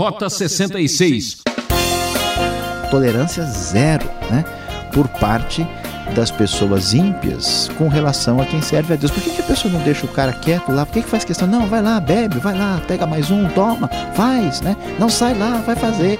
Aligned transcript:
Rota 0.00 0.30
66. 0.30 1.42
Tolerância 2.90 3.44
zero, 3.44 4.06
né? 4.30 4.46
Por 4.94 5.06
parte 5.06 5.68
das 6.16 6.30
pessoas 6.30 6.94
ímpias 6.94 7.70
com 7.76 7.86
relação 7.86 8.40
a 8.40 8.46
quem 8.46 8.62
serve 8.62 8.94
a 8.94 8.96
Deus. 8.96 9.12
Por 9.12 9.22
que, 9.22 9.28
que 9.28 9.42
a 9.42 9.44
pessoa 9.44 9.70
não 9.70 9.82
deixa 9.82 10.06
o 10.06 10.08
cara 10.08 10.32
quieto 10.32 10.72
lá? 10.72 10.86
Por 10.86 10.94
que, 10.94 11.02
que 11.02 11.08
faz 11.08 11.22
questão? 11.22 11.46
Não, 11.46 11.66
vai 11.66 11.82
lá, 11.82 12.00
bebe, 12.00 12.38
vai 12.38 12.56
lá, 12.56 12.80
pega 12.88 13.06
mais 13.06 13.30
um, 13.30 13.46
toma, 13.50 13.90
faz, 14.14 14.62
né? 14.62 14.74
Não 14.98 15.10
sai 15.10 15.36
lá, 15.36 15.58
vai 15.66 15.76
fazer. 15.76 16.18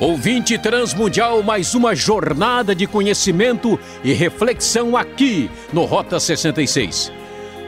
Ouvinte 0.00 0.56
Transmundial, 0.56 1.42
mais 1.42 1.74
uma 1.74 1.94
jornada 1.94 2.74
de 2.74 2.86
conhecimento 2.86 3.78
e 4.02 4.14
reflexão 4.14 4.96
aqui 4.96 5.50
no 5.74 5.84
Rota 5.84 6.18
66. 6.18 7.12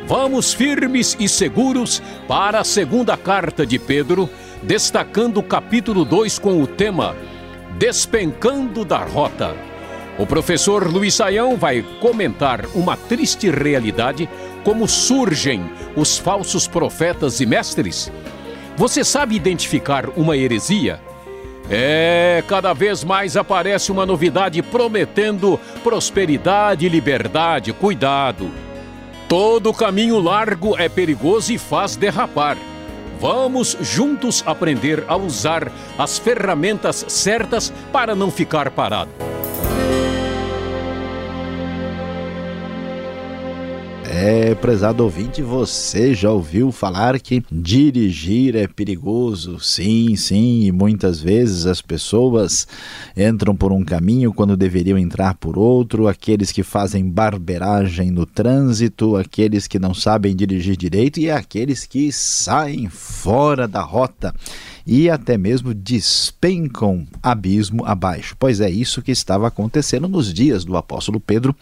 Vamos 0.07 0.55
firmes 0.55 1.15
e 1.21 1.29
seguros 1.29 2.03
para 2.27 2.61
a 2.61 2.65
segunda 2.65 3.19
carta 3.19 3.67
de 3.67 3.79
Pedro, 3.79 4.31
destacando 4.63 5.41
o 5.41 5.43
capítulo 5.43 6.07
2 6.07 6.39
com 6.39 6.63
o 6.63 6.67
tema 6.67 7.15
Despencando 7.77 8.83
da 8.83 9.05
Rota. 9.05 9.55
O 10.19 10.27
professor 10.27 10.91
Luiz 10.91 11.13
Saião 11.13 11.59
vai 11.59 11.85
comentar 12.01 12.65
uma 12.75 12.97
triste 12.97 13.51
realidade 13.51 14.27
como 14.65 14.89
surgem 14.89 15.63
os 15.95 16.17
falsos 16.17 16.67
profetas 16.67 17.41
e 17.41 17.47
mestres. 17.47 18.11
Você 18.79 19.05
sabe 19.05 19.37
identificar 19.37 20.09
uma 20.17 20.35
heresia? 20.35 21.12
É, 21.75 22.45
cada 22.47 22.75
vez 22.75 23.03
mais 23.03 23.35
aparece 23.35 23.91
uma 23.91 24.05
novidade 24.05 24.61
prometendo 24.61 25.59
prosperidade 25.83 26.87
liberdade. 26.87 27.73
Cuidado! 27.73 28.51
Todo 29.27 29.73
caminho 29.73 30.19
largo 30.19 30.77
é 30.79 30.87
perigoso 30.87 31.51
e 31.51 31.57
faz 31.57 31.97
derrapar. 31.97 32.59
Vamos 33.19 33.75
juntos 33.81 34.43
aprender 34.45 35.03
a 35.09 35.17
usar 35.17 35.73
as 35.97 36.19
ferramentas 36.19 37.07
certas 37.09 37.73
para 37.91 38.15
não 38.15 38.31
ficar 38.31 38.71
parado. 38.71 39.11
É, 44.15 44.55
prezado 44.55 45.05
ouvinte, 45.05 45.41
você 45.41 46.13
já 46.13 46.31
ouviu 46.31 46.71
falar 46.71 47.19
que 47.19 47.43
dirigir 47.51 48.55
é 48.55 48.69
perigoso? 48.69 49.59
Sim, 49.59 50.15
sim, 50.17 50.65
e 50.65 50.71
muitas 50.71 51.19
vezes 51.19 51.65
as 51.65 51.81
pessoas 51.81 52.69
entram 53.17 53.57
por 53.57 53.73
um 53.73 53.83
caminho 53.83 54.31
quando 54.31 54.55
deveriam 54.55 54.99
entrar 54.99 55.33
por 55.37 55.59
outro, 55.59 56.09
aqueles 56.09 56.53
que 56.53 56.63
fazem 56.63 57.09
barberagem 57.09 58.11
no 58.11 58.27
trânsito, 58.27 59.17
aqueles 59.17 59.67
que 59.67 59.79
não 59.79 59.95
sabem 59.95 60.37
dirigir 60.37 60.77
direito 60.77 61.19
e 61.19 61.31
aqueles 61.31 61.87
que 61.87 62.13
saem 62.13 62.91
fora 62.91 63.67
da 63.67 63.81
rota 63.81 64.35
e 64.87 65.09
até 65.09 65.37
mesmo 65.39 65.73
despencam 65.75 67.07
abismo 67.23 67.85
abaixo. 67.85 68.37
Pois 68.39 68.61
é 68.61 68.71
isso 68.71 69.03
que 69.03 69.13
estava 69.13 69.47
acontecendo 69.47 70.09
nos 70.09 70.33
dias 70.33 70.65
do 70.65 70.77
apóstolo 70.77 71.21
Pedro, 71.21 71.55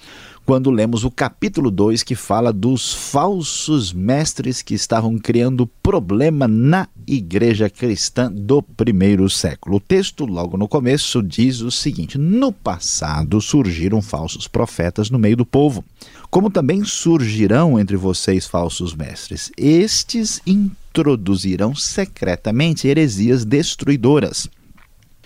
quando 0.44 0.70
lemos 0.70 1.04
o 1.04 1.10
capítulo 1.10 1.70
2 1.70 2.02
que 2.02 2.14
fala 2.14 2.52
dos 2.52 2.92
falsos 2.92 3.92
mestres 3.92 4.62
que 4.62 4.74
estavam 4.74 5.18
criando 5.18 5.66
problema 5.66 6.48
na 6.48 6.88
igreja 7.06 7.70
cristã 7.70 8.32
do 8.32 8.62
primeiro 8.62 9.28
século. 9.30 9.76
O 9.76 9.80
texto, 9.80 10.24
logo 10.24 10.56
no 10.56 10.66
começo, 10.66 11.22
diz 11.22 11.60
o 11.60 11.70
seguinte: 11.70 12.18
No 12.18 12.52
passado 12.52 13.40
surgiram 13.40 14.02
falsos 14.02 14.48
profetas 14.48 15.10
no 15.10 15.18
meio 15.18 15.36
do 15.36 15.46
povo, 15.46 15.84
como 16.30 16.50
também 16.50 16.84
surgirão 16.84 17.78
entre 17.78 17.96
vocês 17.96 18.46
falsos 18.46 18.94
mestres. 18.94 19.52
Estes 19.56 20.40
introduzirão 20.90 21.74
secretamente 21.74 22.88
heresias 22.88 23.44
destruidoras 23.44 24.48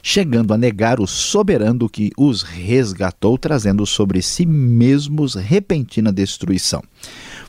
chegando 0.06 0.52
a 0.52 0.58
negar 0.58 1.00
o 1.00 1.06
soberano 1.06 1.88
que 1.88 2.12
os 2.14 2.42
resgatou, 2.42 3.38
trazendo 3.38 3.86
sobre 3.86 4.20
si 4.20 4.44
mesmos 4.44 5.34
repentina 5.34 6.12
destruição. 6.12 6.82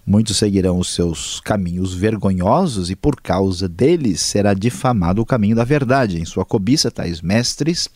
Muitos 0.08 0.38
seguirão 0.38 0.78
os 0.78 0.94
seus 0.94 1.40
caminhos 1.40 1.96
vergonhosos 1.96 2.92
e 2.92 2.96
por 2.96 3.20
causa 3.20 3.68
deles 3.68 4.22
será 4.22 4.54
difamado 4.54 5.20
o 5.20 5.26
caminho 5.26 5.56
da 5.56 5.64
verdade. 5.64 6.22
Em 6.22 6.26
sua 6.26 6.46
cobiça, 6.46 6.92
tais 6.92 7.22
mestres 7.22 7.90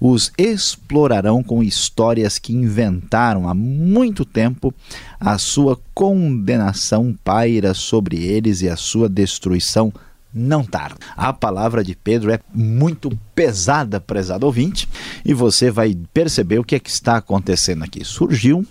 os 0.00 0.30
explorarão 0.38 1.42
com 1.42 1.64
histórias 1.64 2.38
que 2.38 2.54
inventaram 2.54 3.48
há 3.48 3.54
muito 3.54 4.24
tempo. 4.24 4.72
A 5.18 5.38
sua 5.38 5.76
condenação 5.92 7.16
paira 7.24 7.74
sobre 7.74 8.22
eles 8.22 8.62
e 8.62 8.68
a 8.68 8.76
sua 8.76 9.08
destruição 9.08 9.92
não 10.32 10.62
tarda. 10.62 10.98
A 11.16 11.32
palavra 11.32 11.82
de 11.82 11.96
Pedro 11.96 12.30
é 12.30 12.38
muito 12.54 13.10
pesada, 13.34 13.98
prezado 13.98 14.44
ouvinte, 14.46 14.86
e 15.24 15.32
você 15.32 15.70
vai 15.70 15.96
perceber 16.12 16.58
o 16.58 16.64
que 16.64 16.74
é 16.76 16.78
que 16.78 16.90
está 16.90 17.16
acontecendo 17.16 17.82
aqui. 17.82 18.04
Surgiu 18.04 18.64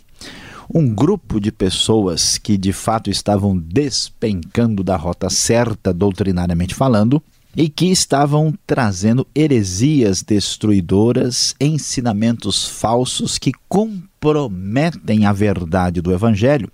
um 0.74 0.88
grupo 0.88 1.40
de 1.40 1.52
pessoas 1.52 2.38
que 2.38 2.58
de 2.58 2.74
fato 2.74 3.10
estavam 3.10 3.58
despencando 3.58 4.84
da 4.84 4.96
rota 4.96 5.30
certa, 5.30 5.94
doutrinariamente 5.94 6.74
falando, 6.74 7.22
e 7.56 7.70
que 7.70 7.86
estavam 7.86 8.54
trazendo 8.68 9.26
heresias 9.34 10.22
destruidoras, 10.22 11.56
ensinamentos 11.60 12.68
falsos 12.68 13.38
que 13.38 13.54
comprometem 13.70 15.26
a 15.26 15.32
verdade 15.32 16.02
do 16.02 16.12
Evangelho, 16.12 16.70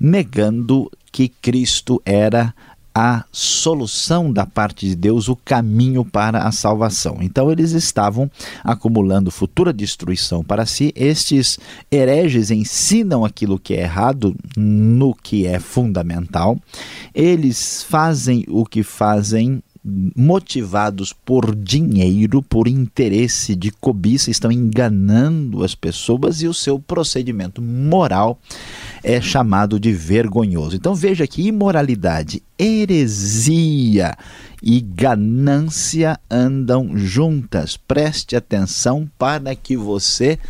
negando 0.00 0.90
que 1.12 1.28
Cristo 1.28 2.02
era 2.04 2.52
a 2.98 3.26
solução 3.30 4.32
da 4.32 4.46
parte 4.46 4.88
de 4.88 4.96
Deus, 4.96 5.28
o 5.28 5.36
caminho 5.36 6.02
para 6.02 6.44
a 6.44 6.50
salvação. 6.50 7.18
Então 7.20 7.52
eles 7.52 7.72
estavam 7.72 8.30
acumulando 8.64 9.30
futura 9.30 9.70
destruição 9.70 10.42
para 10.42 10.64
si. 10.64 10.94
Estes 10.96 11.58
hereges 11.92 12.50
ensinam 12.50 13.22
aquilo 13.22 13.58
que 13.58 13.74
é 13.74 13.82
errado 13.82 14.34
no 14.56 15.14
que 15.14 15.46
é 15.46 15.60
fundamental. 15.60 16.58
Eles 17.14 17.82
fazem 17.82 18.46
o 18.48 18.64
que 18.64 18.82
fazem 18.82 19.62
motivados 20.16 21.12
por 21.12 21.54
dinheiro, 21.54 22.42
por 22.42 22.66
interesse 22.66 23.54
de 23.54 23.70
cobiça, 23.70 24.30
estão 24.30 24.50
enganando 24.50 25.62
as 25.62 25.74
pessoas 25.74 26.42
e 26.42 26.48
o 26.48 26.54
seu 26.54 26.80
procedimento 26.80 27.62
moral 27.62 28.38
é 29.06 29.20
chamado 29.20 29.78
de 29.78 29.92
vergonhoso. 29.92 30.74
Então 30.74 30.92
veja 30.92 31.28
que 31.28 31.46
imoralidade, 31.46 32.42
heresia 32.58 34.18
e 34.60 34.80
ganância 34.80 36.18
andam 36.28 36.98
juntas. 36.98 37.76
Preste 37.76 38.34
atenção 38.34 39.08
para 39.16 39.54
que 39.54 39.76
você 39.76 40.40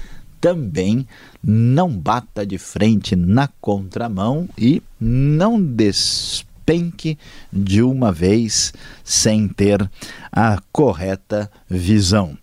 também 0.40 1.06
não 1.44 1.90
bata 1.90 2.46
de 2.46 2.56
frente 2.56 3.14
na 3.14 3.46
contramão 3.60 4.48
e 4.56 4.82
não 4.98 5.60
despenque 5.60 7.18
de 7.52 7.82
uma 7.82 8.10
vez 8.10 8.72
sem 9.04 9.48
ter 9.48 9.86
a 10.32 10.58
correta 10.72 11.50
visão. 11.68 12.38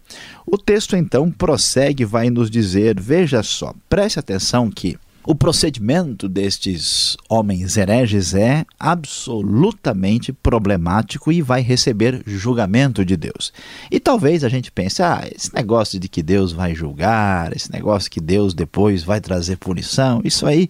O 0.46 0.60
texto 0.60 0.96
então 0.96 1.32
prossegue, 1.32 2.06
vai 2.06 2.30
nos 2.30 2.52
dizer: 2.52 3.02
veja 3.02 3.42
só, 3.42 3.74
preste 3.90 4.20
atenção 4.20 4.70
que 4.70 4.96
o 5.26 5.34
procedimento 5.34 6.28
destes 6.28 7.16
homens 7.30 7.78
hereges 7.78 8.34
é 8.34 8.66
absolutamente 8.80 10.34
problemático 10.34 11.32
e 11.32 11.42
vai 11.42 11.62
receber 11.62 12.22
julgamento 12.26 13.06
de 13.06 13.16
Deus. 13.16 13.54
E 13.90 14.00
talvez 14.00 14.44
a 14.44 14.50
gente 14.50 14.72
pense: 14.72 15.02
ah, 15.02 15.28
esse 15.34 15.54
negócio 15.54 16.00
de 16.00 16.10
que 16.10 16.22
Deus 16.22 16.52
vai 16.52 16.76
julgar, 16.76 17.56
esse 17.56 17.72
negócio 17.72 18.12
que 18.12 18.20
Deus 18.20 18.54
depois 18.54 19.04
vai 19.04 19.22
trazer 19.22 19.58
punição, 19.58 20.22
isso 20.24 20.46
aí 20.46 20.68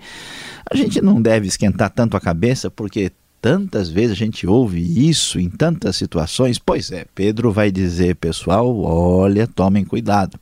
a 0.69 0.75
gente 0.75 1.01
não 1.01 1.21
deve 1.21 1.47
esquentar 1.47 1.89
tanto 1.89 2.15
a 2.15 2.21
cabeça, 2.21 2.69
porque 2.69 3.11
tantas 3.41 3.89
vezes 3.89 4.11
a 4.11 4.15
gente 4.15 4.47
ouve 4.47 4.79
isso 5.09 5.39
em 5.39 5.49
tantas 5.49 5.97
situações. 5.97 6.57
Pois 6.57 6.91
é, 6.91 7.05
Pedro 7.13 7.51
vai 7.51 7.71
dizer, 7.71 8.15
pessoal, 8.15 8.79
olha, 8.79 9.45
tomem 9.45 9.83
cuidado, 9.83 10.39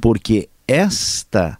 porque 0.00 0.48
esta 0.66 1.58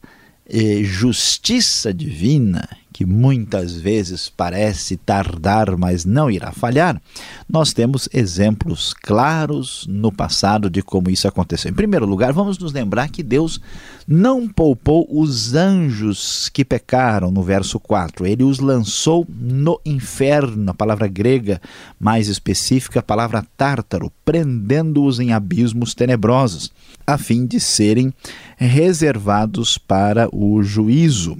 justiça 0.82 1.92
divina 1.92 2.68
que 2.98 3.06
muitas 3.06 3.74
vezes 3.74 4.28
parece 4.28 4.96
tardar, 4.96 5.76
mas 5.76 6.04
não 6.04 6.28
irá 6.28 6.50
falhar, 6.50 7.00
nós 7.48 7.72
temos 7.72 8.08
exemplos 8.12 8.92
claros 8.92 9.86
no 9.88 10.10
passado 10.10 10.68
de 10.68 10.82
como 10.82 11.08
isso 11.08 11.28
aconteceu. 11.28 11.70
Em 11.70 11.74
primeiro 11.74 12.04
lugar, 12.04 12.32
vamos 12.32 12.58
nos 12.58 12.72
lembrar 12.72 13.08
que 13.08 13.22
Deus 13.22 13.60
não 14.04 14.48
poupou 14.48 15.06
os 15.08 15.54
anjos 15.54 16.48
que 16.48 16.64
pecaram, 16.64 17.30
no 17.30 17.40
verso 17.40 17.78
4. 17.78 18.26
Ele 18.26 18.42
os 18.42 18.58
lançou 18.58 19.24
no 19.28 19.80
inferno, 19.86 20.72
a 20.72 20.74
palavra 20.74 21.06
grega 21.06 21.62
mais 22.00 22.26
específica, 22.26 22.98
a 22.98 23.04
palavra 23.04 23.46
tártaro, 23.56 24.10
prendendo-os 24.24 25.20
em 25.20 25.32
abismos 25.32 25.94
tenebrosos, 25.94 26.72
a 27.06 27.16
fim 27.16 27.46
de 27.46 27.60
serem 27.60 28.12
reservados 28.56 29.78
para 29.78 30.28
o 30.34 30.60
juízo. 30.64 31.38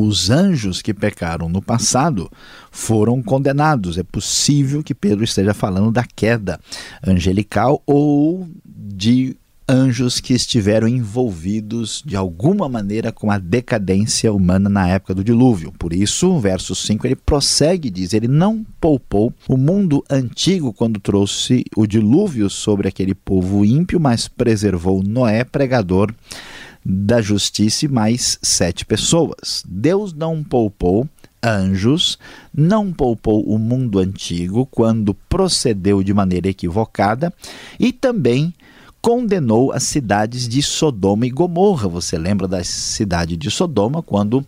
Os 0.00 0.30
anjos 0.30 0.82
que 0.82 0.92
pecaram 0.92 1.48
no 1.48 1.62
passado 1.62 2.30
foram 2.70 3.22
condenados. 3.22 3.98
É 3.98 4.02
possível 4.02 4.82
que 4.82 4.94
Pedro 4.94 5.24
esteja 5.24 5.54
falando 5.54 5.90
da 5.90 6.04
queda 6.04 6.60
angelical 7.06 7.82
ou 7.86 8.48
de 8.64 9.36
anjos 9.68 10.20
que 10.20 10.32
estiveram 10.32 10.86
envolvidos 10.86 12.02
de 12.06 12.14
alguma 12.14 12.68
maneira 12.68 13.10
com 13.10 13.30
a 13.30 13.38
decadência 13.38 14.32
humana 14.32 14.68
na 14.68 14.88
época 14.88 15.14
do 15.14 15.24
dilúvio. 15.24 15.72
Por 15.76 15.92
isso, 15.92 16.38
verso 16.38 16.74
5 16.74 17.06
ele 17.06 17.16
prossegue 17.16 17.90
diz: 17.90 18.12
Ele 18.12 18.28
não 18.28 18.64
poupou 18.80 19.32
o 19.48 19.56
mundo 19.56 20.04
antigo 20.08 20.72
quando 20.72 21.00
trouxe 21.00 21.64
o 21.76 21.86
dilúvio 21.86 22.48
sobre 22.48 22.88
aquele 22.88 23.14
povo 23.14 23.64
ímpio, 23.64 23.98
mas 23.98 24.28
preservou 24.28 25.02
Noé, 25.02 25.42
pregador 25.42 26.14
da 26.88 27.20
justiça, 27.20 27.84
e 27.84 27.88
mais 27.88 28.38
sete 28.40 28.86
pessoas. 28.86 29.64
Deus 29.66 30.12
não 30.12 30.44
poupou 30.44 31.08
anjos, 31.42 32.16
não 32.54 32.92
poupou 32.92 33.42
o 33.42 33.58
mundo 33.58 33.98
antigo 33.98 34.64
quando 34.66 35.12
procedeu 35.12 36.02
de 36.04 36.14
maneira 36.14 36.48
equivocada 36.48 37.34
e 37.78 37.92
também 37.92 38.54
condenou 39.02 39.72
as 39.72 39.82
cidades 39.82 40.48
de 40.48 40.62
Sodoma 40.62 41.26
e 41.26 41.30
Gomorra. 41.30 41.88
Você 41.88 42.16
lembra 42.16 42.46
da 42.46 42.62
cidade 42.62 43.36
de 43.36 43.50
Sodoma 43.50 44.00
quando 44.00 44.46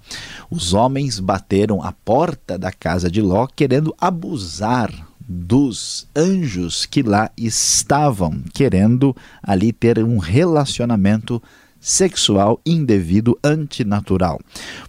os 0.49 0.75
homens 0.75 1.19
bateram 1.19 1.83
a 1.83 1.91
porta 1.93 2.57
da 2.57 2.71
casa 2.71 3.11
de 3.11 3.21
Ló 3.21 3.49
querendo 3.49 3.93
abusar 3.99 4.93
dos 5.21 6.07
anjos 6.17 6.87
que 6.87 7.03
lá 7.03 7.31
estavam, 7.37 8.43
querendo 8.55 9.15
ali 9.43 9.73
ter 9.73 10.03
um 10.03 10.19
relacionamento 10.19 11.43
sexual 11.89 12.61
indevido 12.67 13.39
antinatural. 13.43 14.39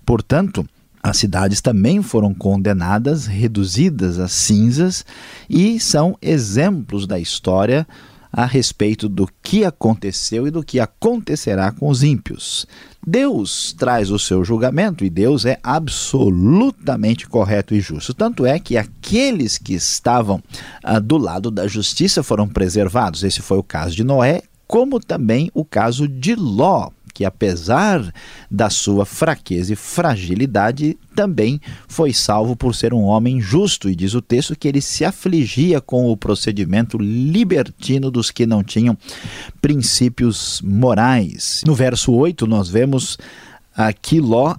Portanto, 0.05 0.67
as 1.01 1.15
cidades 1.15 1.61
também 1.61 2.01
foram 2.01 2.33
condenadas, 2.33 3.25
reduzidas 3.25 4.19
a 4.19 4.27
cinzas 4.27 5.05
e 5.49 5.79
são 5.79 6.17
exemplos 6.21 7.07
da 7.07 7.17
história 7.17 7.87
a 8.31 8.45
respeito 8.45 9.09
do 9.09 9.27
que 9.41 9.65
aconteceu 9.65 10.45
e 10.45 10.51
do 10.51 10.61
que 10.61 10.79
acontecerá 10.79 11.71
com 11.71 11.87
os 11.87 12.03
ímpios. 12.03 12.67
Deus 13.05 13.73
traz 13.73 14.11
o 14.11 14.19
seu 14.19 14.43
julgamento 14.43 15.03
e 15.05 15.09
Deus 15.09 15.45
é 15.45 15.57
absolutamente 15.63 17.27
correto 17.27 17.73
e 17.73 17.79
justo. 17.79 18.13
Tanto 18.13 18.45
é 18.45 18.59
que 18.59 18.77
aqueles 18.77 19.57
que 19.57 19.73
estavam 19.73 20.43
ah, 20.83 20.99
do 20.99 21.17
lado 21.17 21.49
da 21.49 21.65
justiça 21.65 22.21
foram 22.21 22.47
preservados. 22.47 23.23
Esse 23.23 23.41
foi 23.41 23.57
o 23.57 23.63
caso 23.63 23.95
de 23.95 24.03
Noé, 24.03 24.43
como 24.69 24.99
também 24.99 25.49
o 25.51 25.65
caso 25.65 26.07
de 26.07 26.35
Ló 26.35 26.91
que, 27.11 27.25
apesar 27.25 28.13
da 28.49 28.69
sua 28.69 29.03
fraqueza 29.03 29.73
e 29.73 29.75
fragilidade, 29.75 30.95
também 31.13 31.59
foi 31.87 32.13
salvo 32.13 32.55
por 32.55 32.73
ser 32.73 32.93
um 32.93 33.01
homem 33.01 33.41
justo. 33.41 33.89
E 33.89 33.95
diz 33.95 34.13
o 34.13 34.21
texto 34.21 34.55
que 34.55 34.67
ele 34.67 34.79
se 34.79 35.03
afligia 35.03 35.81
com 35.81 36.09
o 36.09 36.15
procedimento 36.15 36.97
libertino 36.97 38.09
dos 38.09 38.31
que 38.31 38.45
não 38.45 38.63
tinham 38.63 38.97
princípios 39.59 40.61
morais. 40.63 41.61
No 41.65 41.75
verso 41.75 42.13
8, 42.13 42.47
nós 42.47 42.69
vemos 42.69 43.17
Aqui 43.75 44.19
Ló 44.19 44.55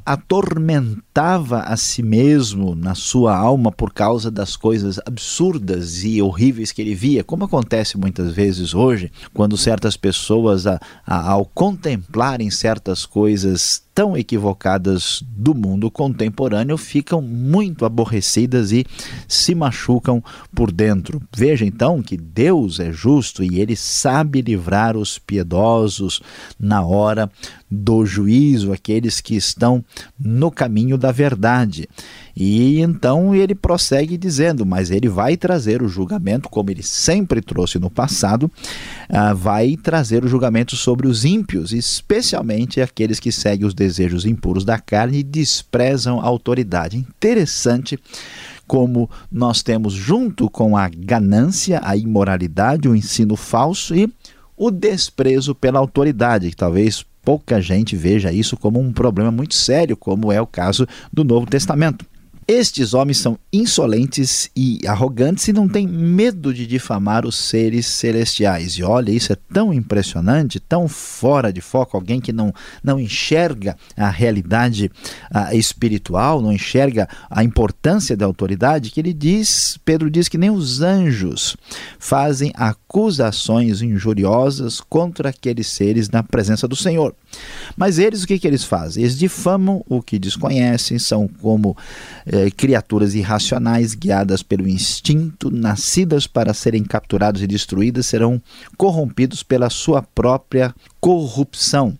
atormentava 1.20 1.60
a 1.60 1.76
si 1.76 2.02
mesmo 2.02 2.74
na 2.74 2.94
sua 2.94 3.36
alma 3.36 3.70
por 3.70 3.92
causa 3.92 4.30
das 4.30 4.56
coisas 4.56 4.98
absurdas 5.04 6.02
e 6.02 6.22
horríveis 6.22 6.72
que 6.72 6.80
ele 6.80 6.94
via, 6.94 7.22
como 7.22 7.44
acontece 7.44 7.98
muitas 7.98 8.32
vezes 8.32 8.74
hoje, 8.74 9.12
quando 9.34 9.56
certas 9.56 9.96
pessoas, 9.96 10.66
a, 10.66 10.80
a, 11.06 11.30
ao 11.30 11.44
contemplarem 11.44 12.50
certas 12.50 13.04
coisas 13.04 13.82
tão 13.94 14.16
equivocadas 14.16 15.22
do 15.26 15.54
mundo 15.54 15.90
contemporâneo 15.90 16.78
ficam 16.78 17.20
muito 17.20 17.84
aborrecidas 17.84 18.72
e 18.72 18.86
se 19.28 19.54
machucam 19.54 20.22
por 20.54 20.72
dentro. 20.72 21.20
Veja 21.36 21.66
então 21.66 22.02
que 22.02 22.16
Deus 22.16 22.80
é 22.80 22.92
justo 22.92 23.42
e 23.42 23.60
ele 23.60 23.76
sabe 23.76 24.40
livrar 24.40 24.96
os 24.96 25.18
piedosos 25.18 26.22
na 26.58 26.82
hora 26.82 27.30
do 27.70 28.04
juízo, 28.04 28.72
aqueles 28.72 29.20
que 29.20 29.36
estão 29.36 29.84
no 30.18 30.50
caminho 30.50 30.96
da 30.96 31.09
verdade. 31.12 31.88
E 32.36 32.80
então 32.80 33.34
ele 33.34 33.54
prossegue 33.54 34.16
dizendo: 34.16 34.64
Mas 34.64 34.90
ele 34.90 35.08
vai 35.08 35.36
trazer 35.36 35.82
o 35.82 35.88
julgamento, 35.88 36.48
como 36.48 36.70
ele 36.70 36.82
sempre 36.82 37.40
trouxe 37.40 37.78
no 37.78 37.90
passado, 37.90 38.44
uh, 38.44 39.34
vai 39.34 39.76
trazer 39.76 40.24
o 40.24 40.28
julgamento 40.28 40.76
sobre 40.76 41.06
os 41.06 41.24
ímpios, 41.24 41.72
especialmente 41.72 42.80
aqueles 42.80 43.20
que 43.20 43.32
seguem 43.32 43.66
os 43.66 43.74
desejos 43.74 44.24
impuros 44.24 44.64
da 44.64 44.78
carne 44.78 45.18
e 45.18 45.22
desprezam 45.22 46.20
a 46.20 46.24
autoridade. 46.24 46.96
Interessante 46.96 47.98
como 48.66 49.10
nós 49.32 49.64
temos 49.64 49.92
junto 49.92 50.48
com 50.48 50.76
a 50.76 50.88
ganância, 50.88 51.80
a 51.82 51.96
imoralidade, 51.96 52.88
o 52.88 52.94
ensino 52.94 53.34
falso 53.34 53.96
e 53.96 54.08
o 54.56 54.70
desprezo 54.70 55.54
pela 55.54 55.80
autoridade, 55.80 56.50
que 56.50 56.56
talvez 56.56 57.04
pouca 57.24 57.60
gente 57.60 57.96
veja 57.96 58.32
isso 58.32 58.56
como 58.56 58.80
um 58.80 58.92
problema 58.92 59.30
muito 59.30 59.54
sério, 59.54 59.96
como 59.96 60.32
é 60.32 60.40
o 60.40 60.46
caso 60.46 60.86
do 61.12 61.24
Novo 61.24 61.46
Testamento. 61.46 62.04
Estes 62.52 62.94
homens 62.94 63.18
são 63.18 63.38
insolentes 63.52 64.50
e 64.56 64.80
arrogantes 64.84 65.46
e 65.46 65.52
não 65.52 65.68
têm 65.68 65.86
medo 65.86 66.52
de 66.52 66.66
difamar 66.66 67.24
os 67.24 67.36
seres 67.36 67.86
celestiais. 67.86 68.72
E 68.72 68.82
olha, 68.82 69.12
isso 69.12 69.32
é 69.32 69.36
tão 69.52 69.72
impressionante, 69.72 70.58
tão 70.58 70.88
fora 70.88 71.52
de 71.52 71.60
foco. 71.60 71.96
Alguém 71.96 72.20
que 72.20 72.32
não, 72.32 72.52
não 72.82 72.98
enxerga 72.98 73.76
a 73.96 74.10
realidade 74.10 74.90
a, 75.30 75.54
espiritual, 75.54 76.42
não 76.42 76.50
enxerga 76.50 77.08
a 77.30 77.44
importância 77.44 78.16
da 78.16 78.26
autoridade, 78.26 78.90
que 78.90 78.98
ele 78.98 79.12
diz, 79.14 79.78
Pedro 79.84 80.10
diz 80.10 80.26
que 80.26 80.36
nem 80.36 80.50
os 80.50 80.82
anjos 80.82 81.56
fazem 82.00 82.50
acusações 82.56 83.80
injuriosas 83.80 84.80
contra 84.80 85.28
aqueles 85.28 85.68
seres 85.68 86.10
na 86.10 86.24
presença 86.24 86.66
do 86.66 86.74
Senhor. 86.74 87.14
Mas 87.76 88.00
eles, 88.00 88.24
o 88.24 88.26
que, 88.26 88.40
que 88.40 88.46
eles 88.48 88.64
fazem? 88.64 89.04
Eles 89.04 89.16
difamam 89.16 89.84
o 89.88 90.02
que 90.02 90.18
desconhecem, 90.18 90.98
são 90.98 91.28
como 91.28 91.76
eh, 92.26 92.39
criaturas 92.48 93.14
irracionais 93.14 93.94
guiadas 93.94 94.42
pelo 94.42 94.68
instinto, 94.68 95.50
nascidas 95.50 96.26
para 96.26 96.54
serem 96.54 96.84
capturados 96.84 97.42
e 97.42 97.46
destruídas, 97.46 98.06
serão 98.06 98.40
corrompidos 98.76 99.42
pela 99.42 99.68
sua 99.68 100.00
própria 100.02 100.72
corrupção. 101.00 101.98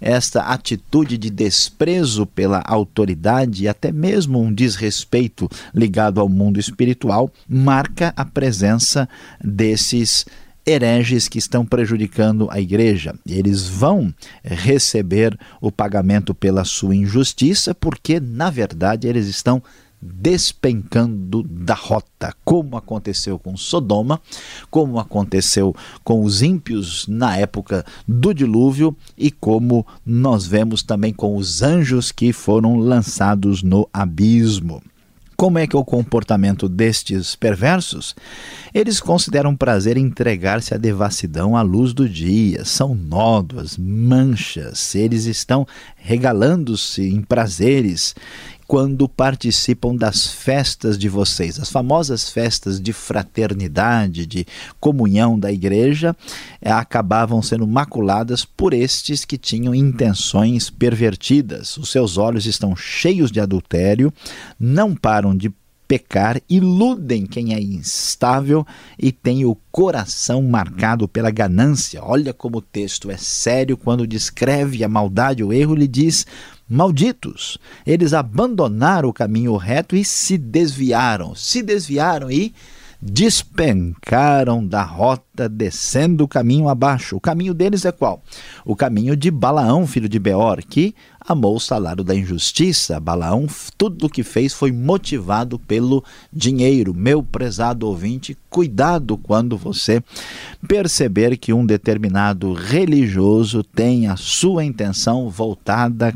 Esta 0.00 0.42
atitude 0.42 1.16
de 1.16 1.30
desprezo 1.30 2.26
pela 2.26 2.62
autoridade 2.66 3.64
e 3.64 3.68
até 3.68 3.90
mesmo 3.90 4.40
um 4.40 4.52
desrespeito 4.52 5.48
ligado 5.74 6.20
ao 6.20 6.28
mundo 6.28 6.60
espiritual 6.60 7.30
marca 7.48 8.12
a 8.16 8.24
presença 8.24 9.08
desses 9.42 10.26
hereges 10.66 11.28
que 11.28 11.38
estão 11.38 11.64
prejudicando 11.64 12.48
a 12.50 12.60
igreja. 12.60 13.14
Eles 13.28 13.66
vão 13.68 14.12
receber 14.42 15.38
o 15.60 15.70
pagamento 15.70 16.34
pela 16.34 16.64
sua 16.64 16.94
injustiça, 16.94 17.74
porque, 17.74 18.18
na 18.20 18.50
verdade, 18.50 19.06
eles 19.06 19.26
estão 19.26 19.62
despencando 20.04 21.42
da 21.42 21.72
rota, 21.72 22.34
como 22.44 22.76
aconteceu 22.76 23.38
com 23.38 23.56
Sodoma, 23.56 24.20
como 24.70 24.98
aconteceu 24.98 25.74
com 26.02 26.22
os 26.22 26.42
ímpios 26.42 27.06
na 27.08 27.36
época 27.38 27.86
do 28.06 28.34
dilúvio 28.34 28.94
e 29.16 29.30
como 29.30 29.86
nós 30.04 30.46
vemos 30.46 30.82
também 30.82 31.12
com 31.12 31.36
os 31.36 31.62
anjos 31.62 32.12
que 32.12 32.34
foram 32.34 32.76
lançados 32.76 33.62
no 33.62 33.88
abismo. 33.92 34.82
Como 35.44 35.58
é 35.58 35.66
que 35.66 35.76
é 35.76 35.78
o 35.78 35.84
comportamento 35.84 36.70
destes 36.70 37.36
perversos? 37.36 38.16
Eles 38.72 38.98
consideram 38.98 39.54
prazer 39.54 39.98
entregar-se 39.98 40.72
à 40.72 40.78
devassidão 40.78 41.54
à 41.54 41.60
luz 41.60 41.92
do 41.92 42.08
dia. 42.08 42.64
São 42.64 42.94
nódoas, 42.94 43.76
manchas. 43.76 44.94
Eles 44.94 45.26
estão 45.26 45.66
regalando-se 45.96 47.02
em 47.02 47.20
prazeres 47.20 48.14
quando 48.66 49.08
participam 49.08 49.94
das 49.94 50.26
festas 50.26 50.98
de 50.98 51.08
vocês, 51.08 51.60
as 51.60 51.70
famosas 51.70 52.30
festas 52.30 52.80
de 52.80 52.92
fraternidade, 52.92 54.26
de 54.26 54.46
comunhão 54.80 55.38
da 55.38 55.52
igreja, 55.52 56.16
eh, 56.60 56.70
acabavam 56.70 57.42
sendo 57.42 57.66
maculadas 57.66 58.44
por 58.44 58.72
estes 58.72 59.24
que 59.24 59.36
tinham 59.36 59.74
intenções 59.74 60.70
pervertidas. 60.70 61.76
Os 61.76 61.90
seus 61.90 62.16
olhos 62.16 62.46
estão 62.46 62.74
cheios 62.74 63.30
de 63.30 63.40
adultério, 63.40 64.12
não 64.58 64.94
param 64.94 65.36
de 65.36 65.52
pecar, 65.86 66.40
iludem 66.48 67.26
quem 67.26 67.54
é 67.54 67.60
instável 67.60 68.66
e 68.98 69.12
tem 69.12 69.44
o 69.44 69.56
coração 69.70 70.42
marcado 70.42 71.06
pela 71.06 71.30
ganância. 71.30 72.02
Olha 72.02 72.32
como 72.32 72.58
o 72.58 72.62
texto 72.62 73.10
é 73.10 73.16
sério 73.16 73.76
quando 73.76 74.06
descreve 74.06 74.82
a 74.82 74.88
maldade, 74.88 75.44
o 75.44 75.52
erro, 75.52 75.74
ele 75.74 75.86
diz: 75.86 76.26
malditos. 76.68 77.58
Eles 77.86 78.12
abandonaram 78.12 79.08
o 79.08 79.12
caminho 79.12 79.56
reto 79.56 79.96
e 79.96 80.04
se 80.04 80.38
desviaram. 80.38 81.34
Se 81.34 81.62
desviaram 81.62 82.30
e 82.30 82.54
despencaram 83.06 84.66
da 84.66 84.82
rota, 84.82 85.46
descendo 85.46 86.24
o 86.24 86.28
caminho 86.28 86.70
abaixo. 86.70 87.16
O 87.16 87.20
caminho 87.20 87.52
deles 87.52 87.84
é 87.84 87.92
qual? 87.92 88.22
O 88.64 88.74
caminho 88.74 89.14
de 89.14 89.30
Balaão, 89.30 89.86
filho 89.86 90.08
de 90.08 90.18
Beor, 90.18 90.62
que 90.66 90.94
amou 91.20 91.56
o 91.56 91.60
salário 91.60 92.02
da 92.02 92.14
injustiça. 92.14 92.98
Balaão, 92.98 93.46
tudo 93.76 94.06
o 94.06 94.08
que 94.08 94.22
fez 94.22 94.54
foi 94.54 94.72
motivado 94.72 95.58
pelo 95.58 96.02
dinheiro. 96.32 96.94
Meu 96.94 97.22
prezado 97.22 97.86
ouvinte, 97.86 98.38
cuidado 98.48 99.18
quando 99.18 99.58
você 99.58 100.02
perceber 100.66 101.36
que 101.36 101.52
um 101.52 101.66
determinado 101.66 102.54
religioso 102.54 103.62
tem 103.62 104.06
a 104.06 104.16
sua 104.16 104.64
intenção 104.64 105.28
voltada 105.28 106.14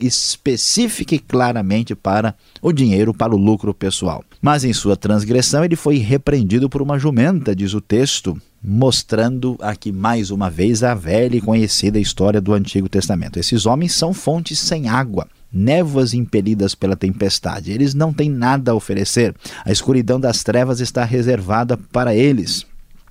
específica 0.00 1.14
e 1.14 1.18
claramente 1.18 1.94
para 1.94 2.34
o 2.60 2.72
dinheiro, 2.72 3.14
para 3.14 3.34
o 3.34 3.38
lucro 3.38 3.74
pessoal. 3.74 4.24
Mas 4.40 4.64
em 4.64 4.72
sua 4.72 4.96
transgressão 4.96 5.64
ele 5.64 5.76
foi 5.76 5.98
repreendido 5.98 6.68
por 6.68 6.82
uma 6.82 6.98
jumenta, 6.98 7.54
diz 7.54 7.74
o 7.74 7.80
texto, 7.80 8.40
mostrando 8.62 9.56
aqui 9.60 9.92
mais 9.92 10.30
uma 10.30 10.48
vez 10.48 10.82
a 10.82 10.94
velha 10.94 11.36
e 11.36 11.40
conhecida 11.40 11.98
história 11.98 12.40
do 12.40 12.52
Antigo 12.52 12.88
Testamento. 12.88 13.38
Esses 13.38 13.66
homens 13.66 13.92
são 13.92 14.14
fontes 14.14 14.58
sem 14.58 14.88
água 14.88 15.28
névoas 15.52 16.14
impelidas 16.14 16.74
pela 16.74 16.96
tempestade. 16.96 17.72
Eles 17.72 17.94
não 17.94 18.12
têm 18.12 18.30
nada 18.30 18.70
a 18.70 18.74
oferecer. 18.74 19.34
A 19.64 19.72
escuridão 19.72 20.20
das 20.20 20.42
trevas 20.44 20.80
está 20.80 21.04
reservada 21.04 21.76
para 21.76 22.14
eles. 22.14 22.64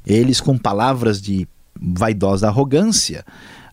Eles, 0.06 0.40
com 0.40 0.58
palavras 0.58 1.22
de 1.22 1.48
vaidosa 1.80 2.48
arrogância, 2.48 3.26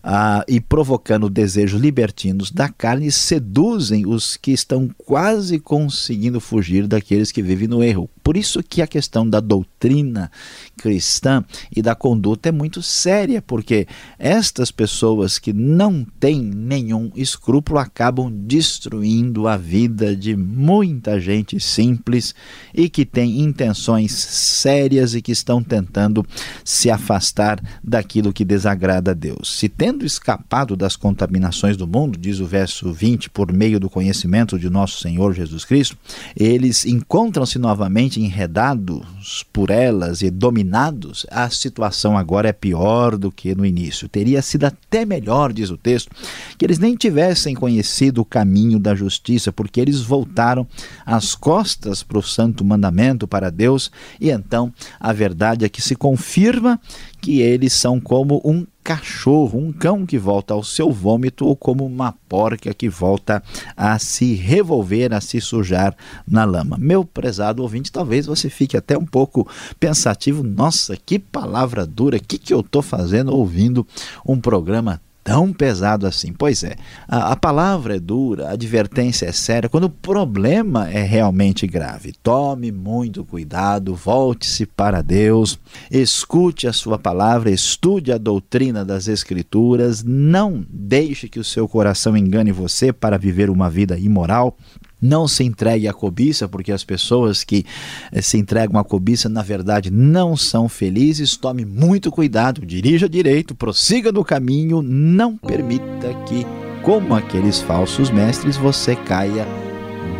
ah, 0.09 0.45
e 0.47 0.61
provocando 0.61 1.29
desejos 1.29 1.81
libertinos 1.81 2.49
da 2.49 2.69
carne, 2.69 3.11
seduzem 3.11 4.07
os 4.07 4.37
que 4.37 4.51
estão 4.51 4.89
quase 4.97 5.59
conseguindo 5.59 6.39
fugir 6.39 6.87
daqueles 6.87 7.29
que 7.29 7.41
vivem 7.41 7.67
no 7.67 7.83
erro. 7.83 8.09
Por 8.27 8.35
isso 8.35 8.61
que 8.61 8.81
a 8.81 8.87
questão 8.87 9.25
da 9.25 9.39
doutrina 9.39 10.29
cristã 10.75 11.45
e 11.73 11.81
da 11.81 11.95
conduta 11.95 12.49
é 12.49 12.51
muito 12.51 12.81
séria, 12.81 13.41
porque 13.41 13.87
estas 14.19 14.69
pessoas 14.69 15.39
que 15.39 15.53
não 15.53 16.05
têm 16.19 16.41
nenhum 16.41 17.09
escrúpulo 17.15 17.79
acabam 17.79 18.29
destruindo 18.29 19.47
a 19.47 19.55
vida 19.55 20.13
de 20.13 20.35
muita 20.35 21.21
gente 21.21 21.57
simples 21.57 22.35
e 22.73 22.89
que 22.89 23.05
tem 23.05 23.39
intenções 23.39 24.11
sérias 24.11 25.15
e 25.15 25.21
que 25.21 25.31
estão 25.31 25.63
tentando 25.63 26.25
se 26.65 26.91
afastar 26.91 27.61
daquilo 27.81 28.33
que 28.33 28.43
desagrada 28.43 29.11
a 29.11 29.13
Deus. 29.13 29.57
Se 29.57 29.69
tendo 29.69 30.05
escapado 30.05 30.75
das 30.75 30.97
contaminações 30.97 31.77
do 31.77 31.87
mundo, 31.87 32.19
diz 32.19 32.41
o 32.41 32.45
verso 32.45 32.91
20, 32.91 33.29
por 33.29 33.53
meio 33.53 33.79
do 33.79 33.89
conhecimento 33.89 34.59
de 34.59 34.69
nosso 34.69 34.99
Senhor 34.99 35.33
Jesus 35.33 35.63
Cristo, 35.63 35.97
eles 36.35 36.85
encontram-se 36.85 37.57
novamente 37.57 38.16
enredados 38.17 39.45
por 39.53 39.69
elas 39.69 40.21
e 40.21 40.29
dominados, 40.29 41.25
a 41.29 41.49
situação 41.49 42.17
agora 42.17 42.49
é 42.49 42.53
pior 42.53 43.17
do 43.17 43.31
que 43.31 43.55
no 43.55 43.65
início. 43.65 44.09
Teria 44.09 44.41
sido 44.41 44.65
até 44.65 45.05
melhor, 45.05 45.53
diz 45.53 45.69
o 45.69 45.77
texto, 45.77 46.09
que 46.57 46.65
eles 46.65 46.79
nem 46.79 46.95
tivessem 46.95 47.55
conhecido 47.55 48.21
o 48.21 48.25
caminho 48.25 48.79
da 48.79 48.95
justiça, 48.95 49.51
porque 49.51 49.79
eles 49.79 50.01
voltaram 50.01 50.67
as 51.05 51.35
costas 51.35 52.03
para 52.03 52.17
o 52.17 52.23
santo 52.23 52.65
mandamento, 52.65 53.27
para 53.27 53.49
Deus, 53.49 53.91
e 54.19 54.29
então 54.29 54.73
a 54.99 55.13
verdade 55.13 55.65
é 55.65 55.69
que 55.69 55.81
se 55.81 55.95
confirma 55.95 56.79
que 57.21 57.41
eles 57.41 57.73
são 57.73 57.99
como 57.99 58.41
um 58.43 58.65
cachorro, 58.87 59.59
um 59.59 59.73
cão 59.73 60.05
que 60.05 60.17
volta 60.17 60.53
ao 60.53 60.63
seu 60.63 60.89
vômito 60.89 61.45
ou 61.45 61.57
como 61.57 61.85
uma 61.85 62.13
porca 62.29 62.73
que 62.73 62.87
volta 62.87 63.43
a 63.75 63.99
se 63.99 64.33
revolver, 64.33 65.13
a 65.13 65.19
se 65.19 65.41
sujar 65.41 65.93
na 66.25 66.45
lama. 66.45 66.77
Meu 66.79 67.03
prezado 67.03 67.61
ouvinte, 67.63 67.91
talvez 67.91 68.25
você 68.25 68.49
fique 68.49 68.77
até 68.77 68.97
um 68.97 69.05
pouco 69.05 69.45
pensativo. 69.77 70.41
Nossa, 70.41 70.95
que 70.95 71.19
palavra 71.19 71.85
dura, 71.85 72.15
o 72.15 72.21
que, 72.21 72.37
que 72.37 72.53
eu 72.53 72.61
estou 72.61 72.81
fazendo 72.81 73.35
ouvindo 73.35 73.85
um 74.25 74.39
programa 74.39 75.01
tão 75.27 75.51
pesado 75.51 76.07
assim. 76.07 76.31
Pois 76.31 76.63
é, 76.63 76.77
a, 77.05 77.33
a, 77.33 77.35
palavra 77.35 77.97
é 77.97 77.99
dura, 77.99 78.47
a 78.47 78.51
advertência 78.51 79.25
é 79.25 79.33
séria, 79.33 79.67
quando 79.67 79.83
o 79.83 79.89
problema 79.89 80.89
é 80.89 81.03
realmente 81.03 81.67
grave. 81.67 82.13
Tome 82.23 82.71
muito 82.71 83.25
cuidado, 83.25 83.93
volte-se 83.93 84.65
para 84.65 85.01
Deus, 85.01 85.59
escute 85.91 86.65
a 86.65 86.71
sua 86.71 86.97
palavra, 86.97 87.51
estude 87.51 88.13
a 88.13 88.17
doutrina 88.17 88.85
das 88.85 89.09
Escrituras, 89.09 90.01
não 90.01 90.65
deixe 90.69 91.27
que 91.27 91.41
o 91.41 91.43
seu 91.43 91.67
coração 91.67 92.15
engane 92.15 92.53
você 92.53 92.93
para 92.93 93.17
viver 93.17 93.49
uma 93.49 93.69
vida 93.69 93.99
imoral. 93.99 94.55
Não 95.01 95.27
se 95.27 95.43
entregue 95.43 95.87
à 95.87 95.93
cobiça, 95.93 96.47
porque 96.47 96.71
as 96.71 96.83
pessoas 96.83 97.43
que 97.43 97.65
eh, 98.11 98.21
se 98.21 98.37
entregam 98.37 98.79
à 98.79 98.83
cobiça, 98.83 99.29
na 99.29 99.43
verdade, 99.43 99.91
não 99.91 100.35
são 100.35 100.67
felizes. 100.67 101.37
Tome 101.37 101.65
muito 101.65 102.11
cuidado, 102.11 102.65
dirija 102.65 103.07
direito, 103.07 103.53
prossiga 103.53 104.11
no 104.11 104.25
caminho, 104.25 104.81
não 104.81 105.37
permita 105.37 106.13
que, 106.25 106.45
como 106.81 107.13
aqueles 107.13 107.59
falsos 107.59 108.09
mestres, 108.09 108.57
você 108.57 108.95
caia 108.95 109.45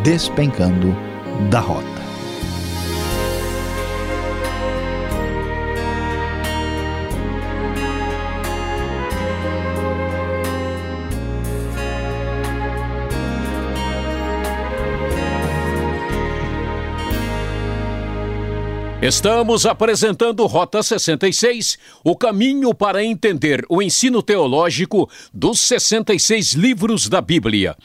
despencando 0.03 0.95
da 1.49 1.59
rota. 1.59 1.96
Estamos 19.07 19.65
apresentando 19.65 20.45
Rota 20.47 20.83
66, 20.83 21.79
o 22.03 22.13
caminho 22.13 22.73
para 22.73 23.01
entender 23.01 23.65
o 23.69 23.81
ensino 23.81 24.21
teológico 24.21 25.09
dos 25.33 25.61
66 25.61 26.51
livros 26.55 27.07
da 27.07 27.21
Bíblia. 27.21 27.77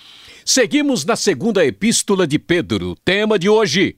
Seguimos 0.44 1.04
na 1.04 1.14
segunda 1.14 1.64
epístola 1.64 2.26
de 2.26 2.40
Pedro, 2.40 2.96
tema 3.04 3.38
de 3.38 3.48
hoje. 3.48 3.94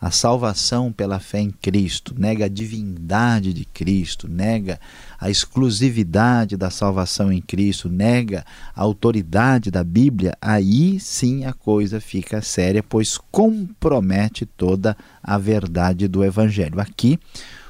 a 0.00 0.10
salvação 0.10 0.90
pela 0.90 1.20
fé 1.20 1.40
em 1.40 1.50
Cristo, 1.50 2.14
nega 2.18 2.46
a 2.46 2.48
divindade 2.48 3.52
de 3.52 3.64
Cristo, 3.64 4.28
nega 4.28 4.80
a 5.20 5.30
exclusividade 5.30 6.56
da 6.56 6.70
salvação 6.70 7.32
em 7.32 7.40
Cristo, 7.40 7.88
nega 7.88 8.44
a 8.74 8.82
autoridade 8.82 9.70
da 9.70 9.84
Bíblia, 9.84 10.36
aí 10.40 10.98
sim 10.98 11.44
a 11.44 11.52
coisa 11.52 12.00
fica 12.00 12.42
séria, 12.42 12.82
pois 12.82 13.16
compromete 13.30 14.44
toda 14.44 14.96
a 15.22 15.38
verdade 15.38 16.08
do 16.08 16.24
Evangelho. 16.24 16.80
Aqui, 16.80 17.18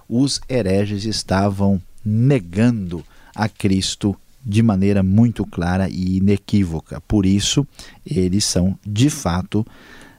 os 0.08 0.40
hereges 0.48 1.04
estavam 1.04 1.80
negando 2.04 3.04
a 3.34 3.48
Cristo 3.48 4.16
de 4.44 4.62
maneira 4.62 5.02
muito 5.02 5.46
clara 5.46 5.88
e 5.88 6.16
inequívoca. 6.16 7.00
Por 7.02 7.24
isso, 7.24 7.66
eles 8.04 8.44
são 8.44 8.78
de 8.86 9.08
fato 9.08 9.66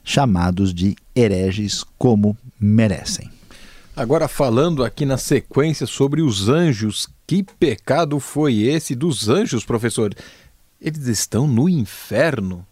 chamados 0.04 0.74
de 0.74 0.96
hereges 1.16 1.84
como 1.98 2.38
merecem. 2.60 3.30
Agora, 3.96 4.28
falando 4.28 4.84
aqui 4.84 5.06
na 5.06 5.18
sequência 5.18 5.86
sobre 5.86 6.22
os 6.22 6.50
anjos, 6.50 7.08
que 7.28 7.44
pecado 7.44 8.20
foi 8.20 8.62
esse 8.62 8.96
dos 8.96 9.30
anjos, 9.30 9.64
professor? 9.64 10.16
Eles 10.82 11.06
estão 11.06 11.48
no 11.48 11.70
inferno. 11.70 12.66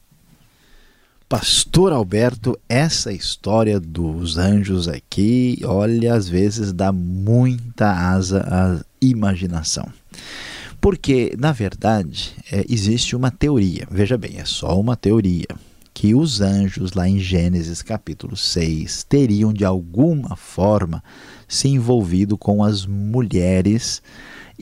Pastor 1.30 1.94
Alberto, 1.94 2.60
essa 2.68 3.14
história 3.14 3.80
dos 3.80 4.38
anjos 4.38 4.88
aqui, 4.88 5.62
olha, 5.64 6.14
às 6.14 6.28
vezes 6.28 6.74
dá 6.74 6.92
muita 6.92 7.92
asa 7.92 8.42
à 8.50 8.84
imaginação. 9.00 9.88
Porque, 10.82 11.36
na 11.38 11.52
verdade, 11.52 12.36
é, 12.52 12.66
existe 12.68 13.16
uma 13.16 13.30
teoria, 13.30 13.88
veja 13.90 14.18
bem, 14.18 14.40
é 14.40 14.46
só 14.46 14.78
uma 14.78 14.98
teoria, 14.98 15.48
que 15.94 16.16
os 16.16 16.42
anjos, 16.42 16.94
lá 16.94 17.08
em 17.08 17.20
Gênesis 17.20 17.82
capítulo 17.82 18.36
6, 18.36 19.04
teriam 19.04 19.52
de 19.52 19.66
alguma 19.66 20.36
forma 20.36 21.04
se 21.48 21.68
envolvido 21.68 22.38
com 22.38 22.64
as 22.64 22.86
mulheres 22.86 24.02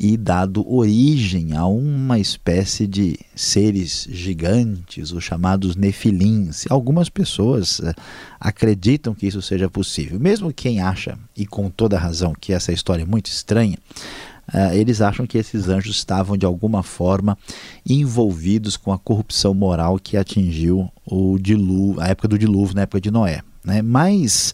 e 0.02 0.16
dado 0.16 0.66
origem 0.72 1.58
a 1.58 1.66
uma 1.66 2.18
espécie 2.18 2.88
de 2.88 3.20
seres 3.36 4.08
gigantes, 4.10 5.12
os 5.12 5.24
chamados 5.24 5.76
nefilins. 5.76 6.66
Algumas 6.70 7.10
pessoas 7.10 7.82
eh, 7.82 7.94
acreditam 8.40 9.14
que 9.14 9.28
isso 9.28 9.42
seja 9.42 9.70
possível. 9.70 10.18
Mesmo 10.18 10.54
quem 10.54 10.80
acha, 10.80 11.20
e 11.36 11.46
com 11.46 11.70
toda 11.70 12.00
razão, 12.00 12.34
que 12.34 12.54
essa 12.54 12.72
história 12.72 13.04
é 13.04 13.06
muito 13.06 13.28
estranha, 13.28 13.78
Uh, 14.53 14.74
eles 14.74 15.01
acham 15.01 15.27
que 15.27 15.38
esses 15.38 15.70
anjos 15.70 15.96
estavam 15.96 16.36
de 16.36 16.46
alguma 16.46 16.82
forma 16.82 17.38
envolvidos 17.88 18.75
com 18.75 18.91
a 18.91 18.98
corrupção 18.98 19.53
moral 19.53 20.00
que 20.00 20.18
atingiu 20.18 20.91
o 21.06 21.38
dilúvio, 21.39 22.01
a 22.01 22.08
época 22.08 22.27
do 22.27 22.38
dilúvio, 22.38 22.75
na 22.75 22.82
época 22.82 23.01
de 23.01 23.12
Noé. 23.12 23.41
Né? 23.63 23.82
Mas 23.82 24.53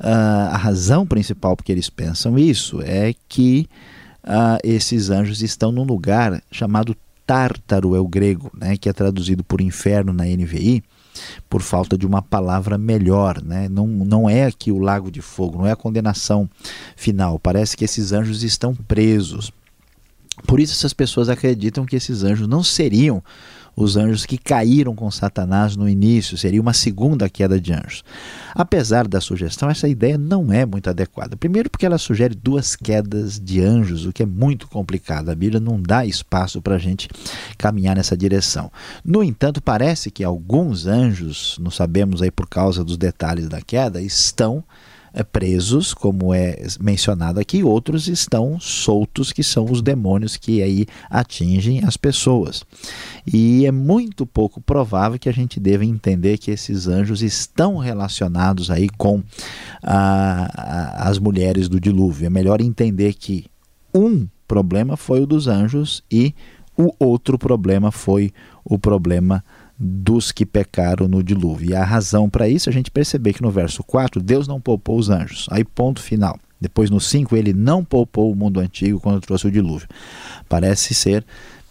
uh, 0.00 0.50
a 0.52 0.56
razão 0.56 1.06
principal 1.06 1.56
porque 1.56 1.72
eles 1.72 1.88
pensam 1.88 2.38
isso 2.38 2.80
é 2.82 3.14
que 3.28 3.68
uh, 4.24 4.58
esses 4.64 5.10
anjos 5.10 5.42
estão 5.42 5.70
num 5.70 5.84
lugar 5.84 6.42
chamado 6.50 6.96
Tártaro, 7.26 7.94
é 7.94 8.00
o 8.00 8.08
grego, 8.08 8.50
né? 8.58 8.76
que 8.76 8.88
é 8.88 8.92
traduzido 8.92 9.44
por 9.44 9.60
inferno 9.60 10.12
na 10.12 10.24
NVI 10.24 10.82
por 11.48 11.62
falta 11.62 11.96
de 11.96 12.06
uma 12.06 12.22
palavra 12.22 12.76
melhor. 12.76 13.42
Né? 13.42 13.68
Não, 13.68 13.86
não 13.86 14.28
é 14.28 14.44
aqui 14.44 14.70
o 14.70 14.78
lago 14.78 15.10
de 15.10 15.20
fogo, 15.20 15.58
não 15.58 15.66
é 15.66 15.72
a 15.72 15.76
condenação 15.76 16.48
final. 16.96 17.38
Parece 17.38 17.76
que 17.76 17.84
esses 17.84 18.12
anjos 18.12 18.42
estão 18.42 18.74
presos. 18.74 19.52
Por 20.46 20.60
isso, 20.60 20.72
essas 20.72 20.92
pessoas 20.92 21.28
acreditam 21.28 21.84
que 21.84 21.96
esses 21.96 22.22
anjos 22.22 22.46
não 22.46 22.62
seriam 22.62 23.22
os 23.78 23.96
anjos 23.96 24.26
que 24.26 24.36
caíram 24.36 24.92
com 24.92 25.08
Satanás 25.08 25.76
no 25.76 25.88
início, 25.88 26.36
seria 26.36 26.60
uma 26.60 26.72
segunda 26.72 27.28
queda 27.28 27.60
de 27.60 27.72
anjos. 27.72 28.02
Apesar 28.52 29.06
da 29.06 29.20
sugestão, 29.20 29.70
essa 29.70 29.86
ideia 29.86 30.18
não 30.18 30.52
é 30.52 30.66
muito 30.66 30.90
adequada. 30.90 31.36
Primeiro, 31.36 31.70
porque 31.70 31.86
ela 31.86 31.96
sugere 31.96 32.34
duas 32.34 32.74
quedas 32.74 33.38
de 33.38 33.60
anjos, 33.62 34.04
o 34.04 34.12
que 34.12 34.24
é 34.24 34.26
muito 34.26 34.66
complicado. 34.66 35.28
A 35.28 35.34
Bíblia 35.34 35.60
não 35.60 35.80
dá 35.80 36.04
espaço 36.04 36.60
para 36.60 36.74
a 36.74 36.78
gente 36.78 37.08
caminhar 37.56 37.94
nessa 37.94 38.16
direção. 38.16 38.68
No 39.04 39.22
entanto, 39.22 39.62
parece 39.62 40.10
que 40.10 40.24
alguns 40.24 40.88
anjos, 40.88 41.56
não 41.60 41.70
sabemos 41.70 42.20
aí 42.20 42.32
por 42.32 42.48
causa 42.48 42.82
dos 42.82 42.96
detalhes 42.96 43.48
da 43.48 43.60
queda, 43.60 44.02
estão 44.02 44.64
presos, 45.32 45.94
como 45.94 46.32
é 46.32 46.56
mencionado 46.80 47.40
aqui, 47.40 47.62
outros 47.62 48.08
estão 48.08 48.58
soltos, 48.60 49.32
que 49.32 49.42
são 49.42 49.64
os 49.64 49.82
demônios 49.82 50.36
que 50.36 50.62
aí 50.62 50.86
atingem 51.10 51.84
as 51.84 51.96
pessoas. 51.96 52.64
E 53.26 53.66
é 53.66 53.72
muito 53.72 54.26
pouco 54.26 54.60
provável 54.60 55.18
que 55.18 55.28
a 55.28 55.32
gente 55.32 55.58
deva 55.58 55.84
entender 55.84 56.38
que 56.38 56.50
esses 56.50 56.86
anjos 56.86 57.22
estão 57.22 57.76
relacionados 57.78 58.70
aí 58.70 58.88
com 58.88 59.22
as 59.82 61.18
mulheres 61.18 61.68
do 61.68 61.80
dilúvio. 61.80 62.26
É 62.26 62.30
melhor 62.30 62.60
entender 62.60 63.14
que 63.14 63.46
um 63.94 64.26
problema 64.46 64.96
foi 64.96 65.20
o 65.20 65.26
dos 65.26 65.46
anjos 65.46 66.02
e 66.10 66.34
o 66.76 66.92
outro 66.98 67.36
problema 67.36 67.90
foi 67.90 68.32
o 68.64 68.78
problema 68.78 69.44
dos 69.78 70.32
que 70.32 70.44
pecaram 70.44 71.06
no 71.06 71.22
dilúvio. 71.22 71.70
E 71.70 71.74
a 71.74 71.84
razão 71.84 72.28
para 72.28 72.48
isso 72.48 72.68
a 72.68 72.72
gente 72.72 72.90
perceber 72.90 73.32
que 73.32 73.42
no 73.42 73.50
verso 73.50 73.84
4, 73.84 74.20
Deus 74.20 74.48
não 74.48 74.60
poupou 74.60 74.98
os 74.98 75.08
anjos. 75.08 75.46
Aí, 75.50 75.64
ponto 75.64 76.02
final. 76.02 76.38
Depois, 76.60 76.90
no 76.90 77.00
5, 77.00 77.36
ele 77.36 77.52
não 77.52 77.84
poupou 77.84 78.32
o 78.32 78.34
mundo 78.34 78.58
antigo 78.58 78.98
quando 78.98 79.20
trouxe 79.20 79.46
o 79.46 79.50
dilúvio. 79.50 79.86
Parece 80.48 80.92
ser 80.92 81.24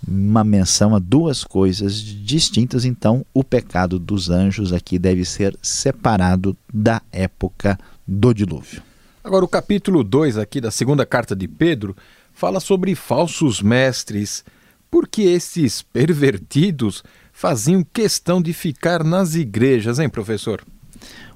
uma 0.07 0.43
menção 0.43 0.95
a 0.95 0.99
duas 0.99 1.43
coisas 1.43 1.95
distintas, 1.95 2.85
então 2.85 3.25
o 3.33 3.43
pecado 3.43 3.99
dos 3.99 4.29
anjos 4.29 4.71
aqui 4.71 4.97
deve 4.97 5.25
ser 5.25 5.57
separado 5.61 6.55
da 6.73 7.01
época 7.11 7.77
do 8.07 8.33
dilúvio. 8.33 8.81
Agora, 9.21 9.43
o 9.43 9.47
capítulo 9.47 10.05
2 10.05 10.37
aqui 10.37 10.61
da 10.61 10.71
segunda 10.71 11.05
carta 11.05 11.35
de 11.35 11.49
Pedro 11.49 11.97
fala 12.33 12.61
sobre 12.61 12.95
falsos 12.95 13.61
mestres. 13.61 14.45
Porque 14.89 15.23
esses 15.23 15.81
pervertidos 15.81 17.03
faziam 17.37 17.83
questão 17.83 18.41
de 18.41 18.51
ficar 18.51 19.03
nas 19.03 19.35
igrejas, 19.35 19.99
hein, 19.99 20.09
professor? 20.09 20.65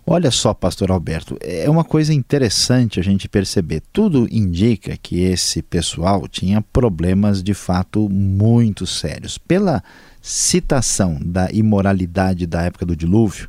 Olha 0.03 0.31
só, 0.31 0.51
pastor 0.51 0.89
Alberto, 0.89 1.37
é 1.39 1.69
uma 1.69 1.83
coisa 1.83 2.11
interessante 2.11 2.99
a 2.99 3.03
gente 3.03 3.29
perceber. 3.29 3.83
Tudo 3.93 4.27
indica 4.31 4.97
que 4.97 5.21
esse 5.21 5.61
pessoal 5.61 6.27
tinha 6.27 6.59
problemas 6.59 7.43
de 7.43 7.53
fato 7.53 8.09
muito 8.09 8.87
sérios. 8.87 9.37
Pela 9.37 9.83
citação 10.19 11.19
da 11.23 11.51
imoralidade 11.51 12.47
da 12.47 12.63
época 12.63 12.83
do 12.83 12.95
dilúvio, 12.95 13.47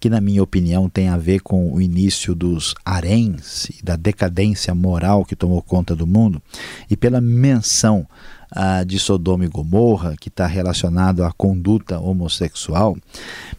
que 0.00 0.08
na 0.08 0.20
minha 0.20 0.42
opinião 0.42 0.88
tem 0.88 1.08
a 1.08 1.18
ver 1.18 1.40
com 1.40 1.70
o 1.70 1.80
início 1.80 2.34
dos 2.34 2.74
haréns 2.84 3.66
e 3.66 3.82
da 3.84 3.96
decadência 3.96 4.74
moral 4.74 5.26
que 5.26 5.36
tomou 5.36 5.60
conta 5.60 5.94
do 5.94 6.06
mundo, 6.06 6.42
e 6.88 6.96
pela 6.96 7.20
menção 7.20 8.06
ah, 8.50 8.82
de 8.82 8.98
Sodoma 8.98 9.44
e 9.44 9.48
Gomorra, 9.48 10.16
que 10.18 10.28
está 10.28 10.46
relacionado 10.46 11.22
à 11.22 11.30
conduta 11.30 12.00
homossexual, 12.00 12.96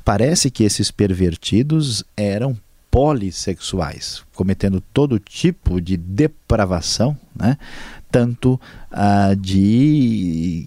parece 0.04 0.50
que 0.50 0.64
esses 0.64 0.90
pervertidos 0.90 2.04
eram 2.18 2.58
polissexuais, 2.90 4.24
cometendo 4.36 4.82
todo 4.94 5.20
tipo 5.20 5.80
de 5.80 5.96
depravação, 5.96 7.16
né? 7.34 7.58
tanto 8.12 8.60
ah, 8.92 9.34
de 9.40 10.66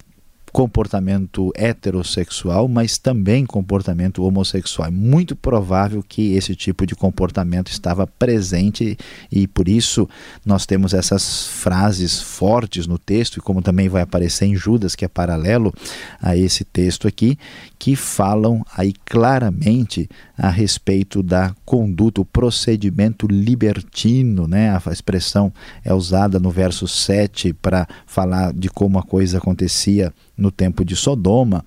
comportamento 0.55 1.51
heterossexual, 1.57 2.69
mas 2.69 2.97
também 2.97 3.45
comportamento 3.45 4.23
homossexual. 4.23 4.87
É 4.87 4.91
muito 4.93 5.35
provável 5.35 6.01
que 6.01 6.35
esse 6.35 6.55
tipo 6.55 6.87
de 6.87 6.95
comportamento 6.95 7.73
estava 7.73 8.07
presente 8.07 8.97
e 9.33 9.49
por 9.49 9.69
isso 9.69 10.09
nós 10.47 10.65
temos 10.65 10.95
essas 10.95 11.49
frases 11.49 12.23
fortes 12.23 12.87
no 12.87 12.99
texto, 12.99 13.39
e 13.39 13.41
como 13.41 13.61
também 13.61 13.89
vai 13.89 14.03
aparecer 14.03 14.45
em 14.45 14.55
Judas, 14.55 14.95
que 14.95 15.05
é 15.05 15.09
paralelo 15.09 15.75
a 16.23 16.37
esse 16.37 16.63
texto 16.63 17.09
aqui, 17.09 17.37
que 17.85 17.95
falam 17.95 18.65
aí 18.75 18.95
claramente 19.05 20.09
a 20.39 20.49
respeito 20.49 21.23
da 21.23 21.55
conduta, 21.67 22.23
o 22.23 22.25
procedimento 22.25 23.27
libertino, 23.27 24.49
né? 24.49 24.71
A 24.71 24.91
expressão 24.91 25.53
é 25.85 25.93
usada 25.93 26.41
no 26.41 26.51
verso 26.51 26.89
7 26.89 27.53
para 27.53 27.87
falar 28.07 28.55
de 28.55 28.71
como 28.71 28.99
a 28.99 29.03
coisa 29.03 29.37
acontecia 29.37 30.15
no 30.35 30.51
tempo 30.51 30.83
de 30.83 30.97
Sodoma, 30.97 31.63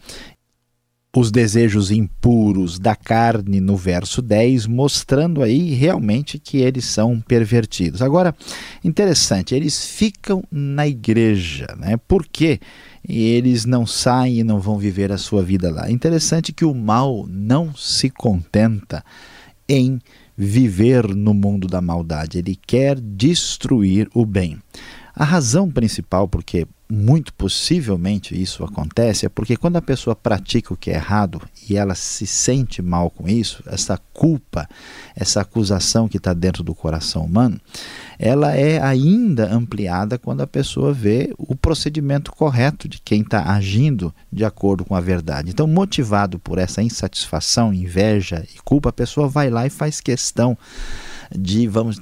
os 1.20 1.32
desejos 1.32 1.90
impuros 1.90 2.78
da 2.78 2.96
carne 2.96 3.60
no 3.60 3.76
verso 3.76 4.22
10, 4.22 4.68
mostrando 4.68 5.42
aí 5.42 5.74
realmente 5.74 6.38
que 6.38 6.58
eles 6.58 6.86
são 6.86 7.20
pervertidos. 7.20 8.02
Agora, 8.02 8.36
interessante, 8.84 9.56
eles 9.56 9.84
ficam 9.86 10.44
na 10.52 10.88
igreja, 10.88 11.68
né? 11.80 11.98
Por 12.08 12.26
quê? 12.26 12.60
eles 13.10 13.64
não 13.64 13.86
saem 13.86 14.40
e 14.40 14.44
não 14.44 14.60
vão 14.60 14.78
viver 14.78 15.14
a 15.14 15.18
sua 15.18 15.42
vida 15.42 15.72
lá. 15.72 15.90
Interessante 15.90 16.52
que 16.52 16.66
o 16.66 16.74
mal 16.74 17.26
não 17.30 17.74
se 17.74 18.10
contenta 18.10 19.02
em 19.68 20.02
viver 20.38 21.08
no 21.16 21.34
mundo 21.34 21.68
da 21.68 21.82
maldade, 21.82 22.38
ele 22.38 22.58
quer 22.68 23.00
destruir 23.00 24.10
o 24.14 24.26
bem. 24.26 24.60
A 25.20 25.24
razão 25.24 25.68
principal 25.72 26.28
porque 26.28 26.68
muito 26.88 27.34
possivelmente 27.34 28.40
isso 28.40 28.64
acontece 28.64 29.26
é 29.26 29.30
porque 29.30 29.58
quando 29.58 29.76
a 29.76 29.82
pessoa 29.82 30.16
pratica 30.16 30.72
o 30.72 30.78
que 30.78 30.92
é 30.92 30.94
errado 30.94 31.42
e 31.68 31.76
ela 31.76 31.96
se 31.96 32.28
sente 32.28 32.84
mal 32.84 33.10
com 33.10 33.28
isso, 33.28 33.64
essa 33.66 34.00
culpa, 34.14 34.70
essa 35.16 35.42
acusação 35.42 36.08
que 36.08 36.18
está 36.18 36.34
dentro 36.34 36.62
do 36.62 36.76
coração 36.76 37.26
humano, 37.26 37.60
ela 38.20 38.56
é 38.56 38.80
ainda 38.80 39.52
ampliada 39.52 40.20
quando 40.20 40.42
a 40.42 40.48
pessoa 40.48 40.94
vê 40.94 41.34
o 41.36 41.56
procedimento 41.56 42.32
correto 42.32 42.88
de 42.88 43.02
quem 43.02 43.22
está 43.22 43.52
agindo 43.52 44.14
de 44.32 44.46
acordo 44.46 44.86
com 44.86 44.94
a 44.94 45.02
verdade. 45.02 45.50
Então, 45.50 45.66
motivado 45.66 46.38
por 46.38 46.60
essa 46.60 46.84
insatisfação, 46.84 47.74
inveja 47.74 48.46
e 48.56 48.62
culpa, 48.62 48.90
a 48.90 48.94
pessoa 48.94 49.28
vai 49.28 49.50
lá 49.50 49.66
e 49.66 49.72
faz 49.72 50.00
questão 50.00 50.56
de, 51.36 51.68
vamos 51.68 52.00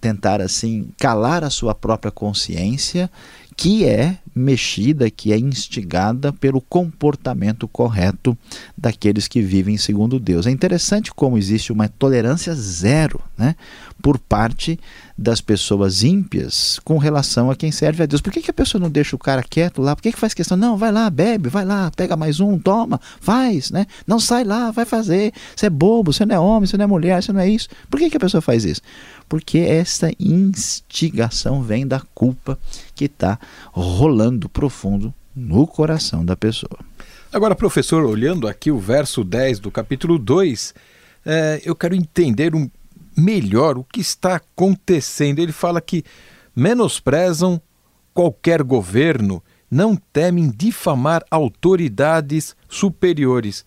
tentar 0.00 0.40
assim, 0.40 0.90
calar 0.98 1.44
a 1.44 1.50
sua 1.50 1.74
própria 1.74 2.10
consciência 2.10 3.10
que 3.58 3.84
é 3.84 4.16
mexida, 4.32 5.10
que 5.10 5.32
é 5.32 5.36
instigada 5.36 6.32
pelo 6.32 6.60
comportamento 6.60 7.66
correto 7.66 8.38
daqueles 8.76 9.26
que 9.26 9.42
vivem 9.42 9.76
segundo 9.76 10.20
Deus. 10.20 10.46
É 10.46 10.50
interessante 10.52 11.12
como 11.12 11.36
existe 11.36 11.72
uma 11.72 11.88
tolerância 11.88 12.54
zero 12.54 13.20
né, 13.36 13.56
por 14.00 14.16
parte 14.16 14.78
das 15.18 15.40
pessoas 15.40 16.04
ímpias 16.04 16.78
com 16.84 16.98
relação 16.98 17.50
a 17.50 17.56
quem 17.56 17.72
serve 17.72 18.04
a 18.04 18.06
Deus. 18.06 18.20
Por 18.20 18.32
que, 18.32 18.40
que 18.40 18.50
a 18.52 18.54
pessoa 18.54 18.80
não 18.80 18.88
deixa 18.88 19.16
o 19.16 19.18
cara 19.18 19.42
quieto 19.42 19.82
lá? 19.82 19.96
Por 19.96 20.02
que, 20.02 20.12
que 20.12 20.20
faz 20.20 20.32
questão? 20.32 20.56
Não, 20.56 20.76
vai 20.76 20.92
lá, 20.92 21.10
bebe, 21.10 21.48
vai 21.48 21.64
lá, 21.64 21.90
pega 21.90 22.16
mais 22.16 22.38
um, 22.38 22.56
toma, 22.60 23.00
faz, 23.20 23.72
né? 23.72 23.86
Não 24.06 24.20
sai 24.20 24.44
lá, 24.44 24.70
vai 24.70 24.84
fazer. 24.84 25.32
Você 25.56 25.66
é 25.66 25.70
bobo, 25.70 26.12
você 26.12 26.24
não 26.24 26.36
é 26.36 26.38
homem, 26.38 26.68
você 26.68 26.76
não 26.76 26.84
é 26.84 26.86
mulher, 26.86 27.20
você 27.20 27.32
não 27.32 27.40
é 27.40 27.48
isso. 27.48 27.68
Por 27.90 27.98
que, 27.98 28.08
que 28.08 28.16
a 28.16 28.20
pessoa 28.20 28.40
faz 28.40 28.64
isso? 28.64 28.82
Porque 29.28 29.58
essa 29.58 30.10
instigação 30.18 31.62
vem 31.62 31.86
da 31.86 32.00
culpa 32.14 32.58
que 32.94 33.04
está 33.04 33.38
rolando 33.72 34.48
profundo 34.48 35.12
no 35.34 35.66
coração 35.66 36.24
da 36.24 36.36
pessoa. 36.36 36.78
Agora, 37.32 37.54
professor, 37.54 38.04
olhando 38.04 38.48
aqui 38.48 38.70
o 38.70 38.78
verso 38.78 39.22
10 39.22 39.60
do 39.60 39.70
capítulo 39.70 40.18
2, 40.18 40.74
é, 41.26 41.60
eu 41.64 41.76
quero 41.76 41.94
entender 41.94 42.54
um, 42.54 42.70
melhor 43.16 43.76
o 43.76 43.84
que 43.84 44.00
está 44.00 44.36
acontecendo. 44.36 45.38
Ele 45.40 45.52
fala 45.52 45.80
que 45.80 46.04
menosprezam 46.56 47.60
qualquer 48.14 48.62
governo, 48.62 49.42
não 49.70 49.94
temem 49.94 50.50
difamar 50.50 51.22
autoridades 51.30 52.56
superiores. 52.68 53.64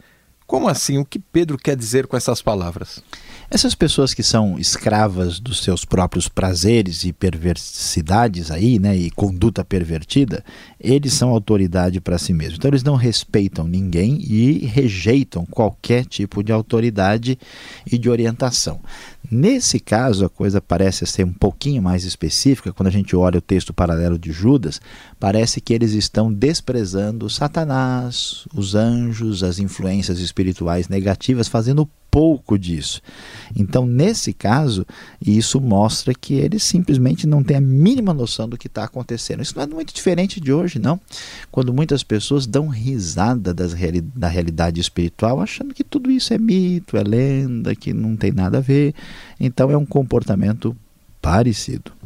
Como 0.47 0.67
assim? 0.67 0.97
O 0.97 1.05
que 1.05 1.19
Pedro 1.19 1.57
quer 1.57 1.75
dizer 1.75 2.07
com 2.07 2.17
essas 2.17 2.41
palavras? 2.41 3.01
Essas 3.53 3.75
pessoas 3.75 4.13
que 4.13 4.23
são 4.23 4.57
escravas 4.57 5.37
dos 5.37 5.61
seus 5.61 5.83
próprios 5.83 6.29
prazeres 6.29 7.03
e 7.03 7.11
perversidades 7.11 8.49
aí, 8.49 8.79
né, 8.79 8.95
e 8.95 9.11
conduta 9.11 9.61
pervertida, 9.65 10.41
eles 10.79 11.11
são 11.11 11.27
autoridade 11.27 11.99
para 11.99 12.17
si 12.17 12.31
mesmos. 12.31 12.55
Então 12.57 12.69
eles 12.69 12.81
não 12.81 12.95
respeitam 12.95 13.67
ninguém 13.67 14.21
e 14.21 14.65
rejeitam 14.65 15.45
qualquer 15.45 16.05
tipo 16.05 16.41
de 16.41 16.53
autoridade 16.53 17.37
e 17.85 17.97
de 17.97 18.09
orientação. 18.09 18.79
Nesse 19.29 19.81
caso, 19.81 20.23
a 20.23 20.29
coisa 20.29 20.61
parece 20.61 21.05
ser 21.05 21.25
um 21.25 21.33
pouquinho 21.33 21.81
mais 21.81 22.05
específica. 22.05 22.71
Quando 22.71 22.87
a 22.87 22.91
gente 22.91 23.17
olha 23.17 23.39
o 23.39 23.41
texto 23.41 23.73
paralelo 23.73 24.17
de 24.17 24.31
Judas, 24.31 24.79
parece 25.19 25.59
que 25.59 25.73
eles 25.73 25.91
estão 25.91 26.31
desprezando 26.31 27.29
Satanás, 27.29 28.45
os 28.55 28.75
anjos, 28.75 29.43
as 29.43 29.59
influências 29.59 30.19
espirituais 30.19 30.87
negativas, 30.87 31.49
fazendo 31.49 31.89
pouco 32.11 32.59
disso. 32.59 33.01
Então, 33.55 33.85
nesse 33.85 34.33
caso, 34.33 34.85
isso 35.25 35.61
mostra 35.61 36.13
que 36.13 36.33
eles 36.33 36.61
simplesmente 36.61 37.25
não 37.25 37.41
têm 37.41 37.57
a 37.57 37.61
mínima 37.61 38.13
noção 38.13 38.49
do 38.49 38.57
que 38.57 38.67
está 38.67 38.83
acontecendo. 38.83 39.41
Isso 39.41 39.55
não 39.55 39.63
é 39.63 39.67
muito 39.67 39.93
diferente 39.93 40.41
de 40.41 40.51
hoje, 40.51 40.77
não. 40.77 40.99
Quando 41.49 41.73
muitas 41.73 42.03
pessoas 42.03 42.45
dão 42.45 42.67
risada 42.67 43.53
das 43.53 43.71
reali 43.71 44.01
da 44.01 44.27
realidade 44.27 44.81
espiritual, 44.81 45.39
achando 45.39 45.73
que 45.73 45.83
tudo 45.83 46.11
isso 46.11 46.33
é 46.33 46.37
mito, 46.37 46.97
é 46.97 47.03
lenda, 47.03 47.73
que 47.73 47.93
não 47.93 48.17
tem 48.17 48.33
nada 48.33 48.57
a 48.57 48.61
ver. 48.61 48.93
Então, 49.39 49.71
é 49.71 49.77
um 49.77 49.85
comportamento 49.85 50.75
parecido. 51.21 52.00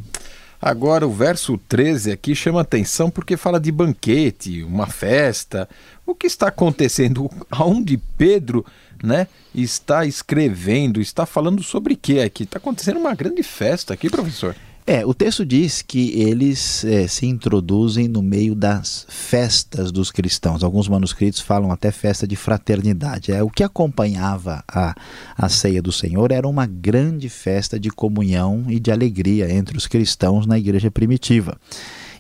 Agora, 0.66 1.06
o 1.06 1.12
verso 1.12 1.60
13 1.70 2.12
aqui 2.12 2.34
chama 2.34 2.62
atenção 2.62 3.12
porque 3.12 3.38
fala 3.38 3.60
de 3.60 3.72
banquete, 3.72 4.64
uma 4.64 4.88
festa. 4.88 5.70
O 6.04 6.16
que 6.16 6.26
está 6.26 6.48
acontecendo? 6.48 7.30
Aonde 7.52 7.98
Pedro 8.18 8.66
né, 9.04 9.28
está 9.54 10.08
escrevendo, 10.08 11.00
está 11.00 11.24
falando 11.24 11.62
sobre 11.62 11.96
quê 11.96 12.22
aqui? 12.22 12.46
Está 12.46 12.58
acontecendo 12.58 13.00
uma 13.00 13.14
grande 13.14 13.44
festa 13.44 13.94
aqui, 13.94 14.10
professor. 14.10 14.56
É, 14.88 15.04
o 15.04 15.16
texto 15.16 15.44
diz 15.44 15.82
que 15.82 16.12
eles 16.12 16.86
é, 16.86 17.08
se 17.08 17.26
introduzem 17.26 18.08
no 18.08 18.22
meio 18.22 18.54
das 18.54 19.08
festas 19.10 19.92
dos 19.92 20.12
cristãos. 20.12 20.64
Alguns 20.64 20.88
manuscritos 20.88 21.40
falam 21.40 21.72
até 21.72 21.90
festa 21.90 22.28
de 22.28 22.36
fraternidade. 22.36 23.32
É, 23.32 23.42
o 23.42 23.50
que 23.50 23.64
acompanhava 23.64 24.64
a, 24.68 24.94
a 25.36 25.50
ceia 25.50 25.82
do 25.82 25.92
Senhor 25.92 26.32
era 26.32 26.48
uma 26.48 26.68
grande 26.68 27.30
festa 27.30 27.80
de 27.80 27.90
comunhão 27.90 28.66
e 28.70 28.80
de 28.80 28.92
alegria 28.92 29.52
entre 29.52 29.76
os 29.76 29.88
cristãos 29.88 30.46
na 30.46 30.60
igreja 30.60 30.92
primitiva. 30.92 31.58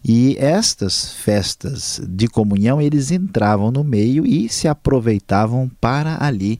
E 0.07 0.37
estas 0.37 1.13
festas 1.13 1.99
de 2.07 2.27
comunhão, 2.27 2.79
eles 2.79 3.09
entravam 3.09 3.71
no 3.71 3.83
meio 3.83 4.23
e 4.23 4.47
se 4.47 4.67
aproveitavam 4.67 5.67
para 5.81 6.23
ali, 6.23 6.59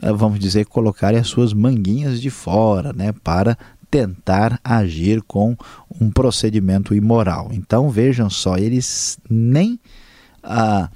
eh, 0.00 0.12
vamos 0.12 0.38
dizer, 0.38 0.66
colocar 0.66 1.12
as 1.12 1.26
suas 1.26 1.52
manguinhas 1.52 2.20
de 2.20 2.30
fora, 2.30 2.92
né, 2.92 3.12
para 3.12 3.58
tentar 3.94 4.58
agir 4.64 5.22
com 5.22 5.56
um 6.00 6.10
procedimento 6.10 6.96
imoral. 6.96 7.50
Então 7.52 7.88
vejam 7.88 8.28
só, 8.28 8.56
eles 8.56 9.20
nem 9.30 9.78
ah, 10.42 10.90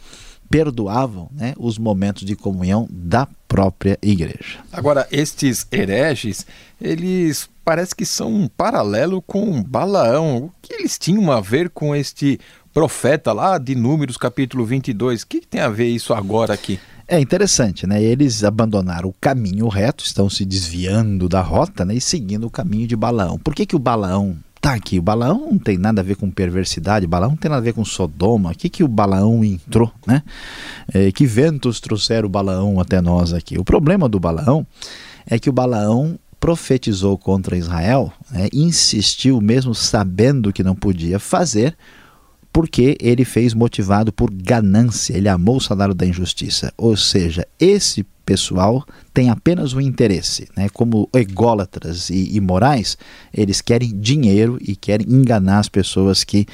perdoavam 0.51 1.31
né, 1.31 1.55
os 1.57 1.79
momentos 1.79 2.25
de 2.25 2.35
comunhão 2.35 2.89
da 2.91 3.29
própria 3.47 3.97
igreja. 4.03 4.59
Agora, 4.73 5.07
estes 5.13 5.65
hereges, 5.71 6.45
eles 6.81 7.49
parece 7.65 7.95
que 7.95 8.05
são 8.05 8.35
um 8.35 8.49
paralelo 8.49 9.23
com 9.23 9.63
Balaão. 9.63 10.47
O 10.47 10.53
que 10.61 10.75
eles 10.75 10.99
tinham 10.99 11.31
a 11.31 11.41
ver 11.41 11.71
com 11.71 11.95
este 11.95 12.41
profeta 12.75 13.33
lá 13.33 13.59
de 13.59 13.77
Números 13.77 14.17
capítulo 14.17 14.65
22? 14.65 15.23
O 15.23 15.27
que 15.29 15.41
tem 15.47 15.61
a 15.61 15.69
ver 15.69 15.87
isso 15.87 16.13
agora 16.13 16.53
aqui? 16.53 16.81
É 17.11 17.19
interessante, 17.19 17.87
né? 17.87 18.03
Eles 18.03 18.45
abandonaram 18.45 19.09
o 19.09 19.15
caminho 19.19 19.67
reto, 19.67 20.05
estão 20.05 20.29
se 20.29 20.45
desviando 20.45 21.27
da 21.27 21.41
rota 21.41 21.83
né? 21.83 21.95
e 21.95 22.01
seguindo 22.03 22.47
o 22.47 22.51
caminho 22.51 22.87
de 22.87 22.95
Balaão. 22.95 23.39
Por 23.39 23.55
que, 23.55 23.65
que 23.65 23.75
o 23.75 23.79
Balaão 23.79 24.37
está 24.55 24.75
aqui? 24.75 24.99
O 24.99 25.03
Balaão 25.03 25.49
não 25.51 25.59
tem 25.59 25.79
nada 25.79 26.03
a 26.03 26.05
ver 26.05 26.17
com 26.17 26.31
perversidade, 26.31 27.07
o 27.07 27.09
Balaão 27.09 27.31
não 27.31 27.39
tem 27.39 27.49
nada 27.49 27.63
a 27.63 27.65
ver 27.65 27.73
com 27.73 27.83
Sodoma. 27.83 28.51
O 28.51 28.55
que, 28.55 28.69
que 28.69 28.85
o 28.85 28.89
Balaão 28.89 29.43
entrou, 29.43 29.91
né? 30.07 30.23
É, 30.93 31.11
que 31.11 31.25
ventos 31.27 31.81
trouxeram 31.81 32.27
o 32.27 32.31
Balaão 32.31 32.79
até 32.79 33.01
nós 33.01 33.33
aqui? 33.33 33.59
O 33.59 33.65
problema 33.65 34.07
do 34.07 34.21
Balaão 34.21 34.67
é 35.27 35.39
que 35.39 35.49
o 35.49 35.53
Balaão 35.53 36.19
profetizou 36.39 37.17
contra 37.17 37.57
Israel, 37.57 38.13
né? 38.31 38.49
insistiu 38.53 39.41
mesmo 39.41 39.75
sabendo 39.75 40.53
que 40.53 40.63
não 40.63 40.75
podia 40.75 41.19
fazer, 41.19 41.75
porque 42.59 42.97
ele 43.01 43.25
fez 43.25 43.55
motivado 43.55 44.13
por 44.13 44.33
ganância, 44.33 45.17
ele 45.17 45.29
amou 45.29 45.59
o 45.59 45.61
salário 45.61 45.95
da 45.95 46.05
injustiça. 46.05 46.73
Ou 46.77 46.97
seja, 46.97 47.47
esse 47.57 48.05
pessoal 48.27 48.85
tem 49.15 49.31
apenas 49.31 49.75
um 49.75 49.81
interesse, 49.81 50.49
né? 50.57 50.69
como 50.69 51.09
ególatras 51.15 52.11
e 52.11 52.37
imorais, 52.37 52.99
eles 53.33 53.61
querem 53.61 53.97
dinheiro 54.01 54.59
e 54.61 54.75
querem 54.75 55.07
enganar 55.09 55.61
as 55.61 55.69
pessoas 55.69 56.25
que 56.25 56.49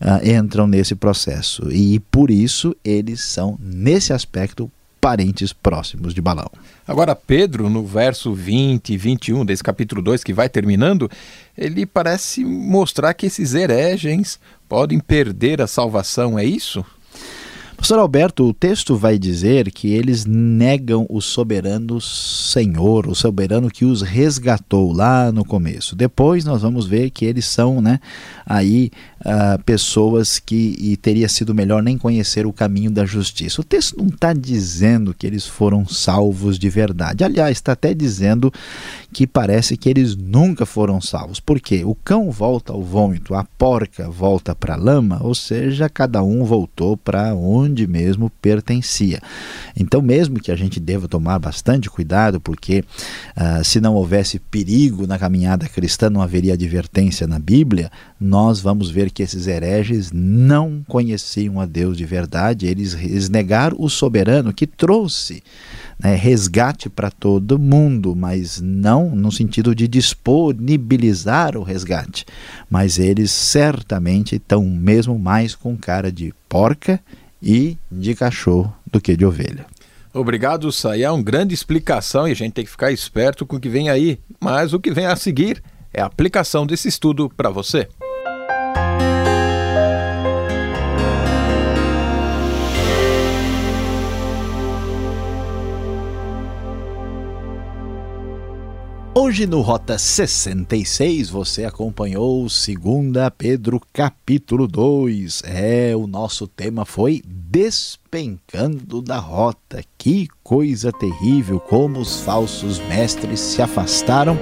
uh, 0.00 0.26
entram 0.26 0.66
nesse 0.66 0.94
processo. 0.94 1.70
E 1.70 2.00
por 2.10 2.30
isso 2.30 2.74
eles 2.82 3.22
são, 3.22 3.58
nesse 3.60 4.14
aspecto, 4.14 4.72
parentes 5.00 5.52
próximos 5.52 6.12
de 6.12 6.20
Balaão. 6.20 6.50
Agora, 6.86 7.16
Pedro, 7.16 7.70
no 7.70 7.84
verso 7.84 8.34
20 8.34 8.92
e 8.92 8.96
21 8.96 9.44
desse 9.44 9.62
capítulo 9.62 10.02
2, 10.02 10.22
que 10.22 10.32
vai 10.32 10.48
terminando, 10.48 11.10
ele 11.56 11.86
parece 11.86 12.44
mostrar 12.44 13.14
que 13.14 13.26
esses 13.26 13.54
hereges 13.54 14.38
podem 14.68 15.00
perder 15.00 15.62
a 15.62 15.66
salvação, 15.66 16.38
é 16.38 16.44
isso? 16.44 16.84
Pastor 17.80 17.98
Alberto, 17.98 18.46
o 18.46 18.52
texto 18.52 18.94
vai 18.94 19.18
dizer 19.18 19.72
que 19.72 19.88
eles 19.88 20.26
negam 20.26 21.06
o 21.08 21.18
soberano 21.18 21.98
Senhor, 21.98 23.08
o 23.08 23.14
soberano 23.14 23.70
que 23.70 23.86
os 23.86 24.02
resgatou 24.02 24.92
lá 24.92 25.32
no 25.32 25.46
começo. 25.46 25.96
Depois 25.96 26.44
nós 26.44 26.60
vamos 26.60 26.86
ver 26.86 27.08
que 27.08 27.24
eles 27.24 27.46
são, 27.46 27.80
né, 27.80 27.98
aí 28.44 28.90
uh, 29.20 29.60
pessoas 29.64 30.38
que 30.38 30.94
teria 31.00 31.26
sido 31.26 31.54
melhor 31.54 31.82
nem 31.82 31.96
conhecer 31.96 32.46
o 32.46 32.52
caminho 32.52 32.90
da 32.90 33.06
justiça. 33.06 33.62
O 33.62 33.64
texto 33.64 33.96
não 33.96 34.08
está 34.08 34.34
dizendo 34.34 35.14
que 35.14 35.26
eles 35.26 35.46
foram 35.46 35.88
salvos 35.88 36.58
de 36.58 36.68
verdade. 36.68 37.24
Aliás, 37.24 37.52
está 37.52 37.72
até 37.72 37.94
dizendo 37.94 38.52
que 39.10 39.26
parece 39.26 39.74
que 39.78 39.88
eles 39.88 40.14
nunca 40.14 40.66
foram 40.66 41.00
salvos. 41.00 41.40
Porque 41.40 41.82
o 41.82 41.94
cão 41.94 42.30
volta 42.30 42.74
ao 42.74 42.82
vômito, 42.82 43.34
a 43.34 43.42
porca 43.56 44.08
volta 44.10 44.54
para 44.54 44.74
a 44.74 44.76
lama, 44.76 45.18
ou 45.22 45.34
seja, 45.34 45.88
cada 45.88 46.22
um 46.22 46.44
voltou 46.44 46.94
para 46.94 47.34
onde 47.34 47.69
onde 47.70 47.86
mesmo 47.86 48.30
pertencia. 48.42 49.20
Então, 49.76 50.02
mesmo 50.02 50.40
que 50.40 50.50
a 50.50 50.56
gente 50.56 50.78
deva 50.80 51.08
tomar 51.08 51.38
bastante 51.38 51.88
cuidado, 51.88 52.40
porque 52.40 52.84
uh, 53.36 53.64
se 53.64 53.80
não 53.80 53.94
houvesse 53.94 54.38
perigo 54.38 55.06
na 55.06 55.18
caminhada 55.18 55.68
cristã, 55.68 56.10
não 56.10 56.20
haveria 56.20 56.54
advertência 56.54 57.26
na 57.26 57.38
Bíblia, 57.38 57.90
nós 58.20 58.60
vamos 58.60 58.90
ver 58.90 59.10
que 59.10 59.22
esses 59.22 59.46
hereges 59.46 60.10
não 60.12 60.84
conheciam 60.86 61.60
a 61.60 61.66
Deus 61.66 61.96
de 61.96 62.04
verdade, 62.04 62.66
eles, 62.66 62.94
eles 62.94 63.28
negaram 63.28 63.76
o 63.78 63.88
soberano 63.88 64.52
que 64.52 64.66
trouxe 64.66 65.42
né, 66.02 66.14
resgate 66.14 66.88
para 66.88 67.10
todo 67.10 67.58
mundo, 67.58 68.16
mas 68.16 68.60
não 68.60 69.14
no 69.14 69.30
sentido 69.30 69.74
de 69.74 69.86
disponibilizar 69.86 71.56
o 71.56 71.62
resgate. 71.62 72.24
Mas 72.68 72.98
eles 72.98 73.30
certamente 73.30 74.36
estão 74.36 74.64
mesmo 74.64 75.18
mais 75.18 75.54
com 75.54 75.76
cara 75.76 76.10
de 76.10 76.32
porca 76.48 77.00
e 77.42 77.78
de 77.90 78.14
cachorro 78.14 78.74
do 78.86 79.00
que 79.00 79.16
de 79.16 79.24
ovelha. 79.24 79.66
Obrigado, 80.12 80.72
Sayá. 80.72 81.08
É 81.08 81.10
uma 81.10 81.22
grande 81.22 81.54
explicação 81.54 82.26
e 82.26 82.32
a 82.32 82.34
gente 82.34 82.52
tem 82.52 82.64
que 82.64 82.70
ficar 82.70 82.90
esperto 82.90 83.46
com 83.46 83.56
o 83.56 83.60
que 83.60 83.68
vem 83.68 83.88
aí. 83.88 84.18
Mas 84.40 84.72
o 84.72 84.80
que 84.80 84.90
vem 84.90 85.06
a 85.06 85.14
seguir 85.14 85.62
é 85.92 86.00
a 86.00 86.06
aplicação 86.06 86.66
desse 86.66 86.88
estudo 86.88 87.30
para 87.36 87.50
você. 87.50 87.88
Hoje 99.30 99.46
no 99.46 99.60
Rota 99.60 99.96
66 99.96 101.30
você 101.30 101.64
acompanhou 101.64 102.40
2 102.40 102.50
Pedro 103.38 103.80
capítulo 103.92 104.66
2. 104.66 105.44
É, 105.46 105.94
o 105.94 106.08
nosso 106.08 106.48
tema 106.48 106.84
foi 106.84 107.22
Despencando 107.24 109.00
da 109.00 109.18
Rota. 109.18 109.84
Que 109.96 110.26
coisa 110.42 110.90
terrível 110.90 111.60
como 111.60 112.00
os 112.00 112.22
falsos 112.22 112.80
mestres 112.88 113.38
se 113.38 113.62
afastaram 113.62 114.36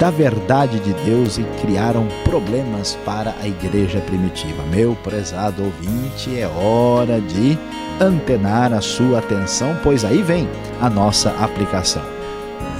da 0.00 0.10
verdade 0.10 0.80
de 0.80 0.92
Deus 1.04 1.38
e 1.38 1.44
criaram 1.60 2.08
problemas 2.24 2.98
para 3.04 3.32
a 3.40 3.46
igreja 3.46 4.00
primitiva. 4.00 4.64
Meu 4.72 4.96
prezado 4.96 5.62
ouvinte, 5.62 6.36
é 6.36 6.48
hora 6.48 7.20
de 7.20 7.56
antenar 8.00 8.72
a 8.72 8.80
sua 8.80 9.20
atenção, 9.20 9.78
pois 9.84 10.04
aí 10.04 10.20
vem 10.20 10.48
a 10.80 10.90
nossa 10.90 11.30
aplicação. 11.30 12.19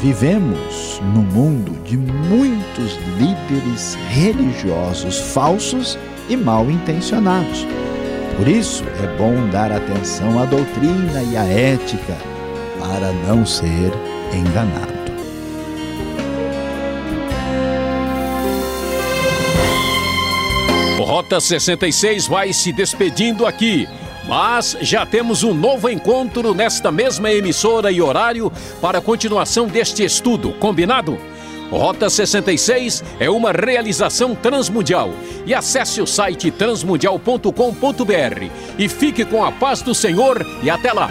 Vivemos 0.01 0.99
num 1.13 1.23
mundo 1.23 1.73
de 1.85 1.95
muitos 1.95 2.99
líderes 3.19 3.99
religiosos 4.09 5.19
falsos 5.35 5.99
e 6.27 6.39
mal 6.39 6.71
intencionados. 6.71 7.67
Por 8.35 8.49
isso 8.49 8.83
é 8.83 9.17
bom 9.19 9.47
dar 9.51 9.71
atenção 9.71 10.39
à 10.39 10.47
doutrina 10.47 11.23
e 11.23 11.37
à 11.37 11.45
ética 11.45 12.17
para 12.79 13.13
não 13.29 13.45
ser 13.45 13.93
enganado. 14.33 15.01
Rota 20.99 21.41
66 21.41 22.27
vai 22.27 22.55
se 22.55 22.73
despedindo 22.73 23.45
aqui. 23.45 23.87
Mas 24.27 24.77
já 24.81 25.07
temos 25.07 25.43
um 25.43 25.55
novo 25.55 25.89
encontro 25.89 26.55
nesta 26.55 26.93
mesma 26.93 27.33
emissora 27.33 27.91
e 27.91 28.01
horário 28.01 28.53
para 28.81 28.99
a 28.99 29.03
continuação 29.03 29.67
deste 29.67 30.05
estudo, 30.05 30.53
combinado? 30.53 31.19
Rota 31.71 32.11
66 32.11 33.05
é 33.21 33.31
uma 33.31 33.53
realização 33.53 34.35
transmundial. 34.35 35.11
E 35.47 35.55
acesse 35.55 36.01
o 36.01 36.07
site 36.07 36.51
transmundial.com.br 36.51 38.51
e 38.79 38.89
fique 38.89 39.25
com 39.25 39.45
a 39.45 39.53
paz 39.53 39.81
do 39.81 39.95
Senhor 39.95 40.45
e 40.63 40.69
até 40.69 40.93
lá. 40.93 41.09